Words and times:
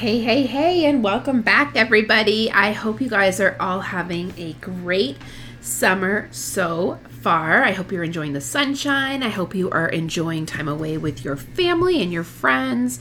Hey, 0.00 0.20
hey, 0.20 0.44
hey, 0.44 0.86
and 0.86 1.04
welcome 1.04 1.42
back, 1.42 1.76
everybody. 1.76 2.50
I 2.50 2.72
hope 2.72 3.02
you 3.02 3.10
guys 3.10 3.38
are 3.38 3.54
all 3.60 3.80
having 3.80 4.32
a 4.38 4.54
great 4.54 5.18
summer 5.60 6.26
so 6.30 6.98
far. 7.20 7.62
I 7.62 7.72
hope 7.72 7.92
you're 7.92 8.02
enjoying 8.02 8.32
the 8.32 8.40
sunshine. 8.40 9.22
I 9.22 9.28
hope 9.28 9.54
you 9.54 9.68
are 9.68 9.90
enjoying 9.90 10.46
time 10.46 10.68
away 10.68 10.96
with 10.96 11.22
your 11.22 11.36
family 11.36 12.00
and 12.00 12.10
your 12.10 12.24
friends. 12.24 12.98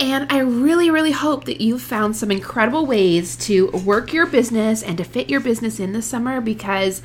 And 0.00 0.32
I 0.32 0.38
really, 0.38 0.90
really 0.90 1.12
hope 1.12 1.44
that 1.44 1.60
you've 1.60 1.82
found 1.82 2.16
some 2.16 2.30
incredible 2.30 2.86
ways 2.86 3.36
to 3.48 3.68
work 3.84 4.14
your 4.14 4.24
business 4.24 4.82
and 4.82 4.96
to 4.96 5.04
fit 5.04 5.28
your 5.28 5.40
business 5.40 5.78
in 5.78 5.92
the 5.92 6.00
summer 6.00 6.40
because 6.40 7.02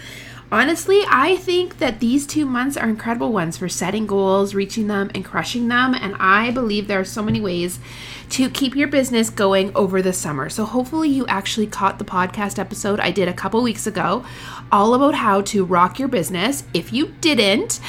honestly, 0.51 1.01
I 1.07 1.37
think 1.37 1.79
that 1.79 1.99
these 1.99 2.25
two 2.25 2.45
months 2.45 2.77
are 2.77 2.89
incredible 2.89 3.31
ones 3.31 3.57
for 3.57 3.69
setting 3.69 4.07
goals, 4.07 4.53
reaching 4.53 4.87
them, 4.87 5.11
and 5.13 5.25
crushing 5.25 5.67
them. 5.67 5.93
And 5.93 6.15
I 6.19 6.51
believe 6.51 6.87
there 6.87 6.99
are 6.99 7.05
so 7.05 7.21
many 7.21 7.41
ways 7.41 7.79
to 8.29 8.49
keep 8.49 8.75
your 8.75 8.87
business 8.87 9.29
going 9.29 9.71
over 9.75 10.01
the 10.01 10.13
summer. 10.13 10.49
So 10.49 10.65
hopefully, 10.65 11.09
you 11.09 11.25
actually 11.27 11.67
caught 11.67 11.99
the 11.99 12.05
podcast 12.05 12.59
episode 12.59 12.99
I 12.99 13.11
did 13.11 13.27
a 13.27 13.33
couple 13.33 13.61
weeks 13.61 13.87
ago 13.87 14.25
all 14.71 14.93
about 14.93 15.15
how 15.15 15.41
to 15.41 15.63
rock 15.63 15.99
your 15.99 16.07
business. 16.07 16.63
If 16.73 16.91
you 16.91 17.13
didn't 17.21 17.79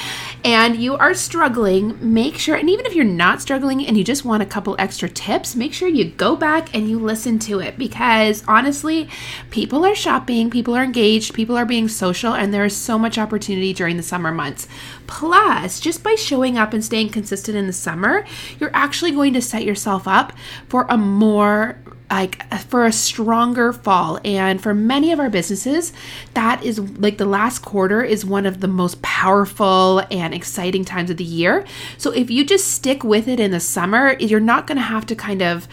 and 0.44 0.76
you 0.76 0.96
are 0.96 1.14
struggling, 1.14 1.98
make 2.00 2.38
sure, 2.38 2.54
and 2.54 2.70
even 2.70 2.86
if 2.86 2.94
you're 2.94 3.04
not 3.04 3.42
struggling 3.42 3.84
and 3.86 3.96
you 3.96 4.04
just 4.04 4.24
want 4.24 4.42
a 4.42 4.46
couple 4.46 4.76
extra 4.78 5.08
tips, 5.08 5.56
make 5.56 5.72
sure 5.72 5.88
you 5.88 6.06
go 6.06 6.36
back 6.36 6.74
and 6.74 6.88
you 6.88 6.98
listen 6.98 7.38
to 7.40 7.60
it 7.60 7.76
because 7.76 8.44
honestly, 8.46 9.08
people 9.50 9.84
are 9.84 9.94
shopping, 9.94 10.50
people 10.50 10.76
are 10.76 10.84
engaged, 10.84 11.34
people 11.34 11.56
are 11.56 11.66
being 11.66 11.88
social, 11.88 12.34
and 12.34 12.52
there 12.54 12.64
is 12.64 12.76
so 12.76 12.98
much 12.98 13.18
opportunity 13.18 13.72
during 13.72 13.96
the 13.96 14.02
summer 14.02 14.30
months. 14.30 14.68
Plus, 15.06 15.80
just 15.80 16.02
by 16.02 16.14
showing 16.14 16.56
up 16.56 16.72
and 16.72 16.84
staying 16.84 17.08
consistent 17.08 17.56
in 17.56 17.66
the 17.66 17.72
summer, 17.72 18.24
you're 18.60 18.74
actually 18.74 19.10
going 19.10 19.32
to 19.34 19.42
set 19.42 19.64
yourself 19.64 20.06
up 20.06 20.32
for 20.68 20.86
a 20.88 20.96
more 20.96 21.78
like 22.10 22.42
for 22.64 22.86
a 22.86 22.92
stronger 22.92 23.72
fall. 23.72 24.18
And 24.24 24.60
for 24.60 24.74
many 24.74 25.12
of 25.12 25.20
our 25.20 25.30
businesses 25.30 25.92
that 26.34 26.62
is 26.64 26.78
like 26.98 27.18
the 27.18 27.26
last 27.26 27.60
quarter 27.60 28.02
is 28.02 28.24
one 28.24 28.46
of 28.46 28.60
the 28.60 28.68
most 28.68 29.00
powerful 29.02 30.02
and 30.10 30.34
exciting 30.34 30.84
times 30.84 31.10
of 31.10 31.16
the 31.16 31.24
year. 31.24 31.64
So 31.98 32.10
if 32.10 32.30
you 32.30 32.44
just 32.44 32.72
stick 32.72 33.04
with 33.04 33.28
it 33.28 33.40
in 33.40 33.50
the 33.50 33.60
summer 33.60 34.16
you're 34.18 34.40
not 34.40 34.66
going 34.66 34.76
to 34.76 34.82
have 34.82 35.06
to 35.06 35.14
kind 35.14 35.42
of 35.42 35.68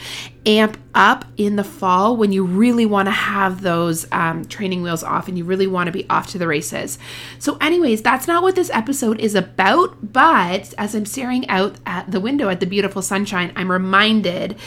amp 0.45 0.77
up 0.93 1.25
in 1.35 1.57
the 1.57 1.63
fall 1.63 2.15
when 2.15 2.31
you 2.31 2.45
really 2.45 2.85
want 2.85 3.07
to 3.07 3.11
have 3.11 3.61
those 3.61 4.07
um, 4.13 4.45
training 4.45 4.81
wheels 4.81 5.03
off 5.03 5.27
and 5.27 5.37
you 5.37 5.43
really 5.43 5.67
want 5.67 5.87
to 5.87 5.91
be 5.91 6.07
off 6.09 6.27
to 6.27 6.37
the 6.37 6.47
races. 6.47 6.97
So, 7.37 7.57
anyways, 7.59 8.01
that's 8.01 8.27
not 8.27 8.41
what 8.41 8.55
this 8.55 8.69
episode 8.69 9.19
is 9.19 9.35
about. 9.35 10.13
But 10.13 10.73
as 10.77 10.95
I'm 10.95 11.05
staring 11.05 11.47
out 11.49 11.75
at 11.85 12.09
the 12.09 12.21
window 12.21 12.47
at 12.47 12.61
the 12.61 12.65
beautiful 12.65 13.01
sunshine, 13.01 13.51
I'm 13.55 13.69
reminded 13.69 14.57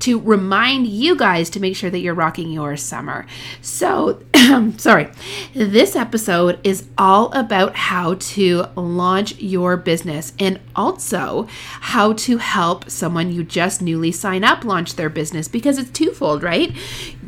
to 0.00 0.20
remind 0.20 0.86
you 0.86 1.16
guys 1.16 1.48
to 1.50 1.60
make 1.60 1.74
sure 1.74 1.90
that 1.90 2.00
you're 2.00 2.14
rocking 2.14 2.52
your 2.52 2.76
summer. 2.76 3.26
So, 3.62 4.22
sorry, 4.76 5.08
this 5.54 5.96
episode 5.96 6.60
is 6.62 6.86
all 6.98 7.32
about 7.32 7.76
how 7.76 8.14
to 8.14 8.66
launch 8.76 9.38
your 9.38 9.78
business 9.78 10.34
and 10.38 10.60
also 10.76 11.46
how 11.80 12.12
to 12.12 12.36
help 12.36 12.90
someone 12.90 13.32
you 13.32 13.42
just 13.42 13.80
newly 13.80 14.12
sign 14.12 14.44
up 14.44 14.64
launch 14.64 14.96
their 14.96 15.08
business 15.08 15.27
business 15.28 15.48
because 15.48 15.76
it's 15.76 15.90
twofold, 15.90 16.42
right? 16.42 16.74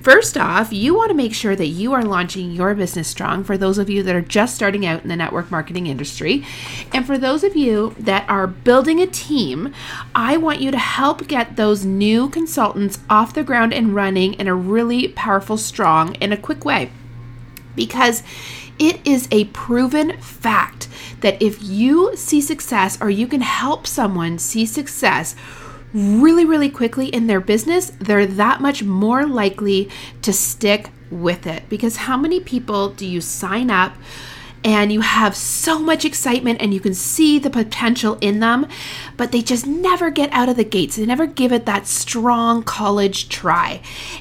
First 0.01 0.39
off, 0.39 0.73
you 0.73 0.95
want 0.95 1.11
to 1.11 1.15
make 1.15 1.35
sure 1.35 1.55
that 1.55 1.67
you 1.67 1.93
are 1.93 2.03
launching 2.03 2.53
your 2.53 2.75
business 2.75 3.09
strong 3.09 3.45
for 3.45 3.59
those 3.59 3.77
of 3.77 3.91
you 3.91 4.03
that 4.03 4.17
are 4.17 4.23
just 4.23 4.55
starting 4.55 4.87
out 4.87 5.03
in 5.03 5.11
the 5.11 5.17
network 5.17 5.51
marketing 5.51 5.87
industry. 5.87 6.43
And 6.95 7.07
for 7.07 7.19
those 7.19 7.45
of 7.45 7.55
you 7.55 7.95
that 7.99 8.27
are 8.27 8.47
building 8.47 9.01
a 9.01 9.07
team, 9.07 9.75
I 10.15 10.39
want 10.39 10.63
you 10.63 10.71
to 10.71 10.79
help 10.79 11.29
get 11.29 11.57
those 11.57 11.85
new 11.85 12.31
consultants 12.31 13.01
off 13.11 13.35
the 13.35 13.45
ground 13.45 13.75
and 13.75 13.95
running 13.95 14.33
in 14.35 14.49
a 14.49 14.55
really 14.55 15.09
powerful, 15.09 15.59
strong, 15.59 16.15
in 16.15 16.33
a 16.33 16.39
quick 16.39 16.65
way. 16.65 16.91
Because 17.77 18.23
it 18.79 19.07
is 19.07 19.29
a 19.31 19.45
proven 19.47 20.17
fact 20.17 20.89
that 21.21 21.41
if 21.43 21.63
you 21.63 22.17
see 22.17 22.41
success 22.41 22.97
or 23.03 23.11
you 23.11 23.27
can 23.27 23.43
help 23.43 23.87
someone 23.87 24.39
see 24.39 24.65
success, 24.65 25.37
really, 25.93 26.45
really 26.45 26.71
quickly 26.71 27.07
in 27.07 27.27
their 27.27 27.41
business, 27.41 27.93
they're 27.99 28.27
that 28.27 28.61
much 28.61 28.83
more 28.83 29.27
likely 29.27 29.89
to 30.23 30.33
stick 30.33 30.91
with 31.11 31.47
it. 31.47 31.69
Because 31.69 31.97
how 31.97 32.17
many 32.17 32.41
people 32.41 32.91
do 32.91 33.07
you 33.07 33.21
sign 33.21 33.71
up? 33.71 33.95
And 34.63 34.93
you 34.93 35.01
have 35.01 35.35
so 35.35 35.79
much 35.79 36.05
excitement 36.05 36.61
and 36.61 36.75
you 36.75 36.81
can 36.81 36.93
see 36.93 37.39
the 37.39 37.49
potential 37.49 38.19
in 38.21 38.41
them, 38.41 38.67
but 39.17 39.33
they 39.33 39.41
just 39.41 39.67
never 39.67 40.11
get 40.11 40.31
out 40.33 40.51
of 40.51 40.57
the 40.57 40.65
gates. 40.65 40.97
They 40.97 41.07
never 41.07 41.27
give 41.27 41.51
it 41.51 41.65
that 41.65 41.87
strong 41.87 42.63
college 42.63 43.31
try. 43.31 43.81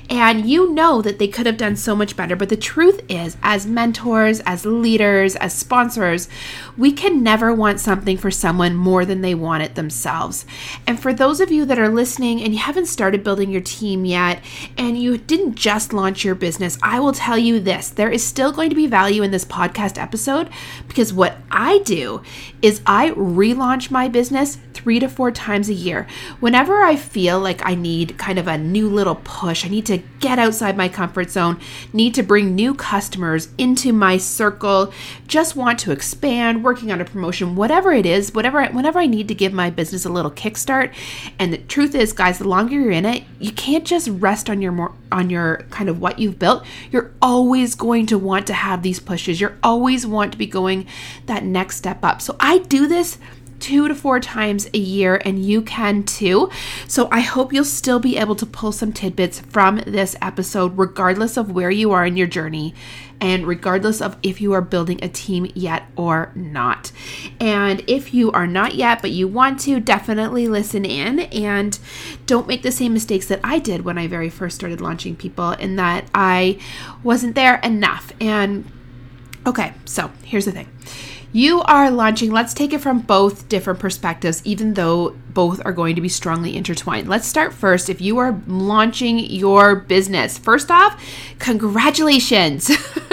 And 0.09 0.49
you 0.49 0.71
know 0.71 1.01
that 1.01 1.19
they 1.19 1.27
could 1.27 1.45
have 1.45 1.57
done 1.57 1.75
so 1.75 1.93
much 1.93 2.15
better. 2.15 2.37
But 2.37 2.49
the 2.49 2.57
truth 2.57 3.01
is, 3.09 3.35
as 3.43 3.67
mentors, 3.67 4.39
as 4.41 4.65
leaders, 4.65 5.35
as 5.35 5.53
sponsors, 5.53 6.29
we 6.77 6.93
can 6.93 7.21
never 7.21 7.53
want 7.53 7.81
something 7.81 8.17
for 8.17 8.31
someone 8.31 8.75
more 8.75 9.03
than 9.03 9.21
they 9.21 9.35
want 9.35 9.63
it 9.63 9.75
themselves. 9.75 10.45
And 10.87 10.99
for 10.99 11.13
those 11.13 11.41
of 11.41 11.51
you 11.51 11.65
that 11.65 11.79
are 11.79 11.89
listening 11.89 12.41
and 12.41 12.53
you 12.53 12.59
haven't 12.59 12.85
started 12.85 13.25
building 13.25 13.51
your 13.51 13.61
team 13.61 14.05
yet, 14.05 14.41
and 14.77 14.97
you 14.97 15.17
didn't 15.17 15.55
just 15.55 15.91
launch 15.91 16.23
your 16.23 16.35
business, 16.35 16.77
I 16.81 17.01
will 17.01 17.11
tell 17.11 17.37
you 17.37 17.59
this 17.59 17.89
there 17.89 18.09
is 18.09 18.25
still 18.25 18.53
going 18.53 18.69
to 18.69 18.75
be 18.75 18.87
value 18.87 19.21
in 19.21 19.31
this 19.31 19.43
podcast 19.43 20.01
episode 20.01 20.28
episode 20.29 20.49
because 20.87 21.13
what 21.13 21.37
I 21.51 21.79
do 21.79 22.21
is 22.61 22.81
I 22.85 23.11
relaunch 23.11 23.91
my 23.91 24.07
business 24.07 24.57
three 24.73 24.99
to 24.99 25.09
four 25.09 25.31
times 25.31 25.69
a 25.69 25.73
year. 25.73 26.07
Whenever 26.39 26.81
I 26.81 26.95
feel 26.95 27.39
like 27.39 27.65
I 27.65 27.75
need 27.75 28.17
kind 28.17 28.39
of 28.39 28.47
a 28.47 28.57
new 28.57 28.89
little 28.89 29.15
push, 29.23 29.65
I 29.65 29.69
need 29.69 29.85
to 29.87 29.97
get 30.19 30.39
outside 30.39 30.77
my 30.77 30.87
comfort 30.87 31.29
zone, 31.29 31.59
need 31.91 32.15
to 32.15 32.23
bring 32.23 32.55
new 32.55 32.73
customers 32.73 33.49
into 33.57 33.91
my 33.91 34.17
circle, 34.17 34.93
just 35.27 35.55
want 35.55 35.79
to 35.79 35.91
expand, 35.91 36.63
working 36.63 36.91
on 36.91 37.01
a 37.01 37.05
promotion, 37.05 37.55
whatever 37.55 37.91
it 37.91 38.05
is, 38.05 38.33
whatever 38.33 38.65
whenever 38.67 38.99
I 38.99 39.05
need 39.05 39.27
to 39.27 39.35
give 39.35 39.53
my 39.53 39.69
business 39.69 40.05
a 40.05 40.09
little 40.09 40.31
kickstart. 40.31 40.93
And 41.37 41.51
the 41.51 41.57
truth 41.57 41.93
is, 41.95 42.13
guys, 42.13 42.39
the 42.39 42.47
longer 42.47 42.75
you're 42.75 42.91
in 42.91 43.05
it, 43.05 43.23
you 43.39 43.51
can't 43.51 43.85
just 43.85 44.07
rest 44.07 44.49
on 44.49 44.61
your 44.61 44.71
more 44.71 44.93
on 45.11 45.29
your 45.29 45.57
kind 45.71 45.89
of 45.89 45.99
what 45.99 46.19
you've 46.19 46.39
built. 46.39 46.65
You're 46.91 47.11
always 47.21 47.75
going 47.75 48.05
to 48.07 48.17
want 48.17 48.47
to 48.47 48.53
have 48.53 48.81
these 48.81 48.99
pushes. 48.99 49.41
You're 49.41 49.57
always 49.63 50.05
want 50.05 50.18
to 50.27 50.37
be 50.37 50.47
going 50.47 50.85
that 51.25 51.43
next 51.43 51.77
step 51.77 52.03
up. 52.03 52.21
So 52.21 52.35
I 52.39 52.59
do 52.59 52.87
this 52.87 53.17
two 53.59 53.87
to 53.89 53.95
four 53.95 54.21
times 54.21 54.69
a 54.73 54.77
year, 54.77 55.21
and 55.25 55.43
you 55.43 55.61
can 55.61 56.03
too. 56.03 56.49
So 56.87 57.09
I 57.11 57.19
hope 57.19 57.51
you'll 57.51 57.65
still 57.65 57.99
be 57.99 58.17
able 58.17 58.35
to 58.35 58.45
pull 58.45 58.71
some 58.71 58.93
tidbits 58.93 59.41
from 59.41 59.81
this 59.85 60.15
episode, 60.21 60.77
regardless 60.77 61.35
of 61.35 61.51
where 61.51 61.69
you 61.69 61.91
are 61.91 62.05
in 62.05 62.15
your 62.15 62.27
journey 62.27 62.73
and 63.21 63.45
regardless 63.45 64.01
of 64.01 64.15
if 64.23 64.39
you 64.39 64.53
are 64.53 64.61
building 64.61 64.97
a 65.03 65.09
team 65.09 65.51
yet 65.53 65.83
or 65.97 66.31
not. 66.35 66.93
And 67.41 67.83
if 67.85 68.13
you 68.13 68.31
are 68.31 68.47
not 68.47 68.75
yet, 68.75 69.01
but 69.01 69.11
you 69.11 69.27
want 69.27 69.59
to, 69.61 69.81
definitely 69.81 70.47
listen 70.47 70.85
in 70.85 71.19
and 71.19 71.77
don't 72.25 72.47
make 72.47 72.63
the 72.63 72.71
same 72.71 72.93
mistakes 72.93 73.25
that 73.25 73.41
I 73.43 73.59
did 73.59 73.83
when 73.83 73.97
I 73.97 74.07
very 74.07 74.29
first 74.29 74.55
started 74.55 74.79
launching 74.79 75.17
people, 75.17 75.51
in 75.51 75.75
that 75.75 76.05
I 76.15 76.59
wasn't 77.03 77.35
there 77.35 77.59
enough. 77.59 78.13
And 78.21 78.71
okay, 79.49 79.73
so 79.85 80.11
here's 80.23 80.45
the 80.45 80.51
thing 80.51 80.67
you 81.31 81.61
are 81.61 81.91
launching, 81.91 82.31
let's 82.31 82.55
take 82.55 82.73
it 82.73 82.81
from 82.81 83.01
both 83.01 83.47
different 83.49 83.79
perspectives, 83.79 84.41
even 84.45 84.73
though 84.73 85.11
both 85.31 85.63
are 85.63 85.71
going 85.71 85.95
to 85.95 86.01
be 86.01 86.09
strongly 86.09 86.57
intertwined. 86.57 87.07
Let's 87.07 87.27
start 87.27 87.53
first. 87.53 87.87
If 87.87 88.01
you 88.01 88.17
are 88.17 88.41
launching 88.47 89.19
your 89.19 89.75
business, 89.75 90.39
first 90.39 90.71
off, 90.71 90.99
congratulations. 91.37 92.71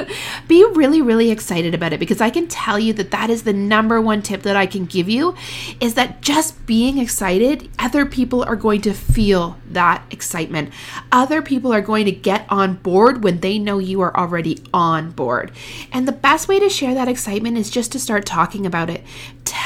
be 0.48 0.64
really, 0.74 1.02
really 1.02 1.30
excited 1.30 1.74
about 1.74 1.92
it 1.92 2.00
because 2.00 2.20
I 2.20 2.30
can 2.30 2.46
tell 2.48 2.78
you 2.78 2.92
that 2.94 3.10
that 3.10 3.30
is 3.30 3.42
the 3.42 3.52
number 3.52 4.00
one 4.00 4.22
tip 4.22 4.42
that 4.42 4.56
I 4.56 4.66
can 4.66 4.86
give 4.86 5.08
you 5.08 5.34
is 5.80 5.94
that 5.94 6.20
just 6.20 6.66
being 6.66 6.98
excited, 6.98 7.68
other 7.78 8.06
people 8.06 8.42
are 8.44 8.56
going 8.56 8.80
to 8.82 8.92
feel 8.92 9.56
that 9.70 10.04
excitement. 10.10 10.72
Other 11.12 11.42
people 11.42 11.72
are 11.72 11.80
going 11.80 12.04
to 12.06 12.12
get 12.12 12.46
on 12.48 12.74
board 12.74 13.24
when 13.24 13.40
they 13.40 13.58
know 13.58 13.78
you 13.78 14.00
are 14.00 14.16
already 14.16 14.62
on 14.72 15.10
board. 15.10 15.52
And 15.92 16.06
the 16.06 16.12
best 16.12 16.48
way 16.48 16.58
to 16.60 16.68
share 16.68 16.94
that 16.94 17.08
excitement 17.08 17.58
is 17.58 17.70
just 17.70 17.92
to 17.92 17.98
start 17.98 18.26
talking 18.26 18.66
about 18.66 18.90
it 18.90 19.02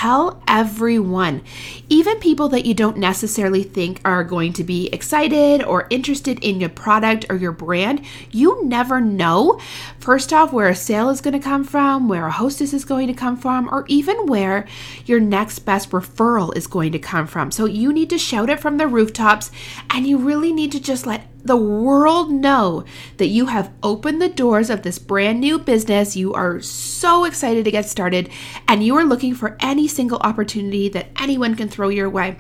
tell 0.00 0.42
everyone, 0.46 1.42
even 1.88 2.18
people 2.20 2.48
that 2.48 2.64
you 2.64 2.72
don't 2.72 2.96
necessarily 2.96 3.62
think 3.62 4.00
are 4.04 4.22
going 4.22 4.52
to 4.52 4.62
be 4.62 4.88
excited 4.88 5.62
or 5.62 5.86
interested 5.90 6.38
in 6.44 6.60
your 6.60 6.68
product 6.68 7.26
or 7.28 7.36
your 7.36 7.52
brand. 7.52 8.02
You 8.30 8.64
never 8.64 9.00
know, 9.00 9.60
first 9.98 10.32
off, 10.32 10.52
where 10.52 10.69
a 10.70 10.74
sale 10.74 11.10
is 11.10 11.20
going 11.20 11.38
to 11.38 11.38
come 11.38 11.64
from, 11.64 12.08
where 12.08 12.26
a 12.26 12.32
hostess 12.32 12.72
is 12.72 12.84
going 12.84 13.06
to 13.06 13.14
come 13.14 13.36
from, 13.36 13.68
or 13.68 13.84
even 13.88 14.26
where 14.26 14.66
your 15.04 15.20
next 15.20 15.60
best 15.60 15.90
referral 15.90 16.56
is 16.56 16.66
going 16.66 16.92
to 16.92 16.98
come 16.98 17.26
from. 17.26 17.50
So 17.50 17.66
you 17.66 17.92
need 17.92 18.10
to 18.10 18.18
shout 18.18 18.50
it 18.50 18.60
from 18.60 18.78
the 18.78 18.88
rooftops 18.88 19.50
and 19.90 20.06
you 20.06 20.18
really 20.18 20.52
need 20.52 20.72
to 20.72 20.80
just 20.80 21.06
let 21.06 21.26
the 21.44 21.56
world 21.56 22.30
know 22.30 22.84
that 23.16 23.28
you 23.28 23.46
have 23.46 23.72
opened 23.82 24.20
the 24.20 24.28
doors 24.28 24.70
of 24.70 24.82
this 24.82 24.98
brand 24.98 25.40
new 25.40 25.58
business. 25.58 26.16
You 26.16 26.34
are 26.34 26.60
so 26.60 27.24
excited 27.24 27.64
to 27.64 27.70
get 27.70 27.86
started 27.86 28.30
and 28.68 28.84
you 28.84 28.96
are 28.96 29.04
looking 29.04 29.34
for 29.34 29.56
any 29.60 29.88
single 29.88 30.18
opportunity 30.18 30.88
that 30.90 31.08
anyone 31.20 31.54
can 31.54 31.68
throw 31.68 31.88
your 31.88 32.10
way. 32.10 32.36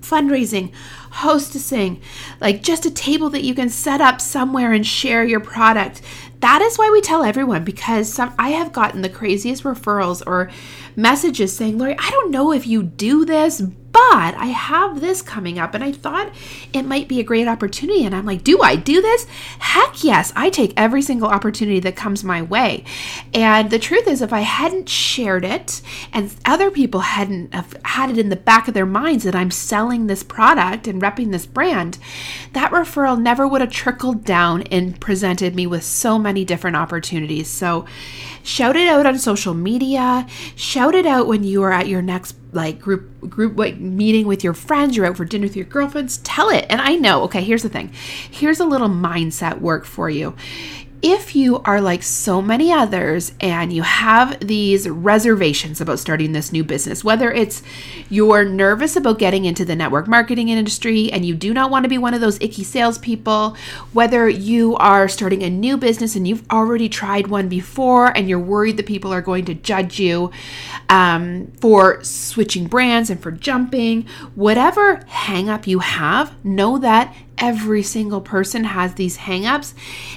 Fundraising, 0.00 0.72
hostessing, 1.10 2.00
like 2.40 2.62
just 2.62 2.86
a 2.86 2.90
table 2.90 3.28
that 3.30 3.42
you 3.42 3.54
can 3.54 3.68
set 3.68 4.00
up 4.00 4.20
somewhere 4.20 4.72
and 4.72 4.86
share 4.86 5.24
your 5.24 5.40
product. 5.40 6.00
That 6.40 6.62
is 6.62 6.76
why 6.76 6.90
we 6.90 7.00
tell 7.00 7.22
everyone 7.22 7.64
because 7.64 8.12
some 8.12 8.34
I 8.38 8.50
have 8.50 8.72
gotten 8.72 9.02
the 9.02 9.08
craziest 9.08 9.64
referrals 9.64 10.22
or 10.26 10.50
messages 10.94 11.56
saying, 11.56 11.78
Lori, 11.78 11.96
I 11.98 12.10
don't 12.10 12.30
know 12.30 12.52
if 12.52 12.66
you 12.66 12.82
do 12.82 13.24
this, 13.24 13.62
but 13.96 14.34
I 14.34 14.48
have 14.48 15.00
this 15.00 15.22
coming 15.22 15.58
up 15.58 15.72
and 15.72 15.82
I 15.82 15.90
thought 15.90 16.30
it 16.74 16.82
might 16.82 17.08
be 17.08 17.18
a 17.18 17.24
great 17.24 17.48
opportunity. 17.48 18.04
And 18.04 18.14
I'm 18.14 18.26
like, 18.26 18.44
do 18.44 18.60
I 18.60 18.76
do 18.76 19.00
this? 19.00 19.24
Heck 19.58 20.04
yes, 20.04 20.34
I 20.36 20.50
take 20.50 20.74
every 20.76 21.00
single 21.00 21.28
opportunity 21.28 21.80
that 21.80 21.96
comes 21.96 22.22
my 22.22 22.42
way. 22.42 22.84
And 23.32 23.70
the 23.70 23.78
truth 23.78 24.06
is, 24.06 24.20
if 24.20 24.34
I 24.34 24.40
hadn't 24.40 24.90
shared 24.90 25.46
it 25.46 25.80
and 26.12 26.34
other 26.44 26.70
people 26.70 27.00
hadn't 27.00 27.54
had 27.86 28.10
it 28.10 28.18
in 28.18 28.28
the 28.28 28.36
back 28.36 28.68
of 28.68 28.74
their 28.74 28.84
minds 28.84 29.24
that 29.24 29.34
I'm 29.34 29.50
selling 29.50 30.08
this 30.08 30.22
product 30.22 30.86
and 30.86 31.00
repping 31.00 31.32
this 31.32 31.46
brand, 31.46 31.96
that 32.52 32.72
referral 32.72 33.18
never 33.18 33.48
would 33.48 33.62
have 33.62 33.72
trickled 33.72 34.26
down 34.26 34.60
and 34.64 35.00
presented 35.00 35.54
me 35.54 35.66
with 35.66 35.84
so 35.84 36.18
many 36.18 36.44
different 36.44 36.76
opportunities. 36.76 37.48
So 37.48 37.86
shout 38.46 38.76
it 38.76 38.88
out 38.88 39.06
on 39.06 39.18
social 39.18 39.54
media, 39.54 40.26
shout 40.54 40.94
it 40.94 41.04
out 41.04 41.26
when 41.26 41.44
you 41.44 41.62
are 41.62 41.72
at 41.72 41.88
your 41.88 42.00
next 42.00 42.36
like 42.52 42.80
group 42.80 43.28
group 43.28 43.58
like 43.58 43.78
meeting 43.78 44.26
with 44.26 44.44
your 44.44 44.54
friends, 44.54 44.96
you're 44.96 45.04
out 45.04 45.16
for 45.16 45.24
dinner 45.24 45.44
with 45.44 45.56
your 45.56 45.66
girlfriends, 45.66 46.18
tell 46.18 46.48
it. 46.48 46.64
And 46.70 46.80
I 46.80 46.94
know, 46.94 47.22
okay, 47.24 47.42
here's 47.42 47.62
the 47.62 47.68
thing. 47.68 47.92
Here's 48.30 48.60
a 48.60 48.64
little 48.64 48.88
mindset 48.88 49.60
work 49.60 49.84
for 49.84 50.08
you 50.08 50.34
if 51.02 51.36
you 51.36 51.60
are 51.64 51.80
like 51.80 52.02
so 52.02 52.40
many 52.40 52.72
others 52.72 53.32
and 53.40 53.72
you 53.72 53.82
have 53.82 54.38
these 54.40 54.88
reservations 54.88 55.80
about 55.80 55.98
starting 55.98 56.32
this 56.32 56.52
new 56.52 56.64
business, 56.64 57.04
whether 57.04 57.30
it's 57.30 57.62
you're 58.08 58.44
nervous 58.44 58.96
about 58.96 59.18
getting 59.18 59.44
into 59.44 59.64
the 59.64 59.76
network 59.76 60.08
marketing 60.08 60.48
industry 60.48 61.12
and 61.12 61.24
you 61.24 61.34
do 61.34 61.52
not 61.52 61.70
want 61.70 61.84
to 61.84 61.88
be 61.88 61.98
one 61.98 62.14
of 62.14 62.20
those 62.20 62.40
icky 62.40 62.64
salespeople, 62.64 63.56
whether 63.92 64.28
you 64.28 64.76
are 64.76 65.08
starting 65.08 65.42
a 65.42 65.50
new 65.50 65.76
business 65.76 66.16
and 66.16 66.26
you've 66.26 66.48
already 66.50 66.88
tried 66.88 67.26
one 67.26 67.48
before 67.48 68.16
and 68.16 68.28
you're 68.28 68.38
worried 68.38 68.76
that 68.76 68.86
people 68.86 69.12
are 69.12 69.22
going 69.22 69.44
to 69.44 69.54
judge 69.54 69.98
you 69.98 70.30
um, 70.88 71.52
for 71.60 72.02
switching 72.02 72.66
brands 72.66 73.10
and 73.10 73.20
for 73.20 73.30
jumping, 73.30 74.06
whatever 74.34 74.96
hang 75.06 75.48
up 75.48 75.66
you 75.66 75.80
have, 75.80 76.32
know 76.44 76.78
that 76.78 77.14
every 77.38 77.82
single 77.82 78.20
person 78.20 78.64
has 78.64 78.94
these 78.94 79.18
hangups 79.18 79.74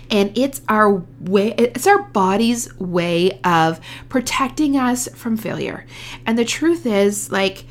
and 0.10 0.36
it's 0.38 0.62
our 0.70 1.04
way 1.20 1.54
it's 1.58 1.88
our 1.88 2.04
body's 2.04 2.74
way 2.80 3.40
of 3.44 3.80
protecting 4.08 4.78
us 4.78 5.08
from 5.16 5.38
failure. 5.38 5.86
And 6.26 6.38
the 6.38 6.46
truth 6.46 6.86
is 6.86 7.32
like 7.32 7.66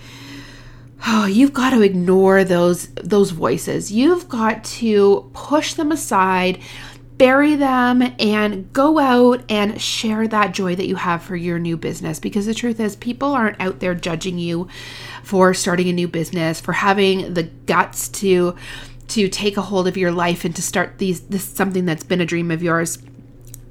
oh 1.06 1.26
you've 1.26 1.52
got 1.52 1.70
to 1.70 1.82
ignore 1.82 2.44
those 2.44 2.88
those 2.88 3.30
voices. 3.30 3.90
You've 3.90 4.28
got 4.28 4.64
to 4.64 5.30
push 5.32 5.74
them 5.74 5.92
aside 5.92 6.60
bury 7.18 7.56
them 7.56 8.00
and 8.20 8.72
go 8.72 8.98
out 9.00 9.42
and 9.48 9.80
share 9.82 10.28
that 10.28 10.54
joy 10.54 10.76
that 10.76 10.86
you 10.86 10.94
have 10.94 11.20
for 11.20 11.34
your 11.34 11.58
new 11.58 11.76
business. 11.76 12.20
Because 12.20 12.46
the 12.46 12.54
truth 12.54 12.78
is 12.78 12.94
people 12.94 13.32
aren't 13.32 13.60
out 13.60 13.80
there 13.80 13.94
judging 13.94 14.38
you 14.38 14.68
for 15.24 15.52
starting 15.52 15.88
a 15.88 15.92
new 15.92 16.08
business 16.08 16.60
for 16.60 16.72
having 16.72 17.34
the 17.34 17.42
guts 17.42 18.08
to 18.08 18.54
to 19.08 19.28
take 19.28 19.56
a 19.56 19.62
hold 19.62 19.88
of 19.88 19.96
your 19.96 20.12
life 20.12 20.44
and 20.44 20.54
to 20.56 20.62
start 20.62 20.98
these 20.98 21.20
this 21.22 21.44
something 21.44 21.84
that's 21.84 22.04
been 22.04 22.20
a 22.20 22.26
dream 22.26 22.50
of 22.50 22.62
yours 22.62 22.98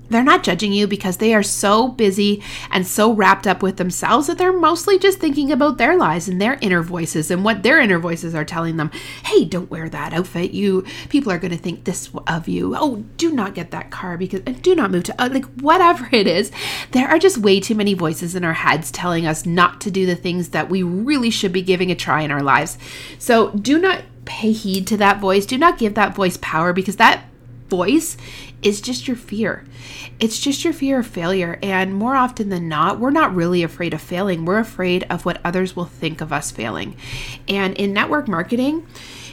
they're 0.10 0.24
not 0.24 0.44
judging 0.44 0.72
you 0.72 0.88
because 0.88 1.18
they 1.18 1.34
are 1.34 1.44
so 1.44 1.89
busy 1.89 2.42
and 2.72 2.88
so 2.88 3.12
wrapped 3.12 3.45
up 3.45 3.62
with 3.62 3.78
themselves 3.78 4.28
that 4.28 4.38
they're 4.38 4.57
mostly 4.57 4.98
just 4.98 5.19
thinking 5.19 5.51
about 5.51 5.78
their 5.78 5.98
lives 5.98 6.28
and 6.28 6.42
their 6.42 6.57
inner 6.62 6.81
voices 6.81 7.30
and 7.30 7.44
what 7.44 7.63
their 7.63 7.80
inner 7.80 8.00
voices 8.00 8.34
are 8.34 8.45
telling 8.45 8.78
them. 8.78 8.92
Hey, 9.25 9.44
don't 9.44 9.69
wear 9.69 9.89
that 9.89 10.13
outfit. 10.13 10.51
You 10.51 10.86
people 11.10 11.31
are 11.31 11.40
going 11.40 11.51
to 11.51 11.57
think 11.57 11.83
this 11.83 12.10
of 12.28 12.48
you. 12.48 12.75
Oh, 12.78 13.04
do 13.18 13.31
not 13.31 13.56
get 13.56 13.72
that 13.72 13.92
car 13.92 14.18
because 14.18 14.42
do 14.42 14.75
not 14.75 14.92
move 14.92 15.04
to 15.06 15.22
uh, 15.22 15.30
like 15.31 15.45
whatever 15.60 16.07
it 16.12 16.28
is. 16.28 16.51
There 16.92 17.07
are 17.07 17.19
just 17.19 17.38
way 17.38 17.60
too 17.60 17.75
many 17.75 17.94
voices 17.94 18.36
in 18.36 18.44
our 18.44 18.54
heads 18.54 18.92
telling 18.92 19.25
us 19.25 19.45
not 19.45 19.81
to 19.81 19.92
do 19.92 20.06
the 20.06 20.16
things 20.16 20.50
that 20.50 20.69
we 20.69 20.83
really 20.83 21.30
should 21.30 21.51
be 21.51 21.62
giving 21.62 21.92
a 21.92 21.95
try 21.95 22.22
in 22.22 22.31
our 22.31 22.44
lives. 22.44 22.78
So, 23.19 23.51
do 23.51 23.80
not 23.80 24.04
pay 24.27 24.51
heed 24.51 24.85
to 24.88 24.97
that 24.97 25.19
voice. 25.19 25.45
Do 25.45 25.57
not 25.57 25.79
give 25.79 25.95
that 25.95 26.13
voice 26.13 26.38
power 26.41 26.74
because 26.74 26.97
that 26.97 27.24
voice 27.69 28.18
is 28.62 28.81
just 28.81 29.07
your 29.07 29.18
fear. 29.18 29.65
It's 30.19 30.39
just 30.39 30.63
your 30.63 30.74
fear 30.74 31.00
of 31.00 31.07
failure. 31.07 31.59
And 31.62 31.95
more 31.95 32.15
often 32.15 32.50
than 32.50 32.68
not, 32.68 33.00
we're 33.00 33.12
not 33.12 33.35
really 33.35 33.63
afraid 33.63 33.94
of 33.94 34.01
failing. 34.01 34.45
We're 34.45 34.59
afraid 34.59 35.06
of 35.09 35.25
what 35.25 35.41
others 35.44 35.75
will 35.75 35.85
think 35.85 36.21
of 36.21 36.33
us 36.33 36.51
failing. 36.51 36.95
And 37.47 37.75
in 37.75 37.94
network 37.94 38.27
marketing, 38.27 38.85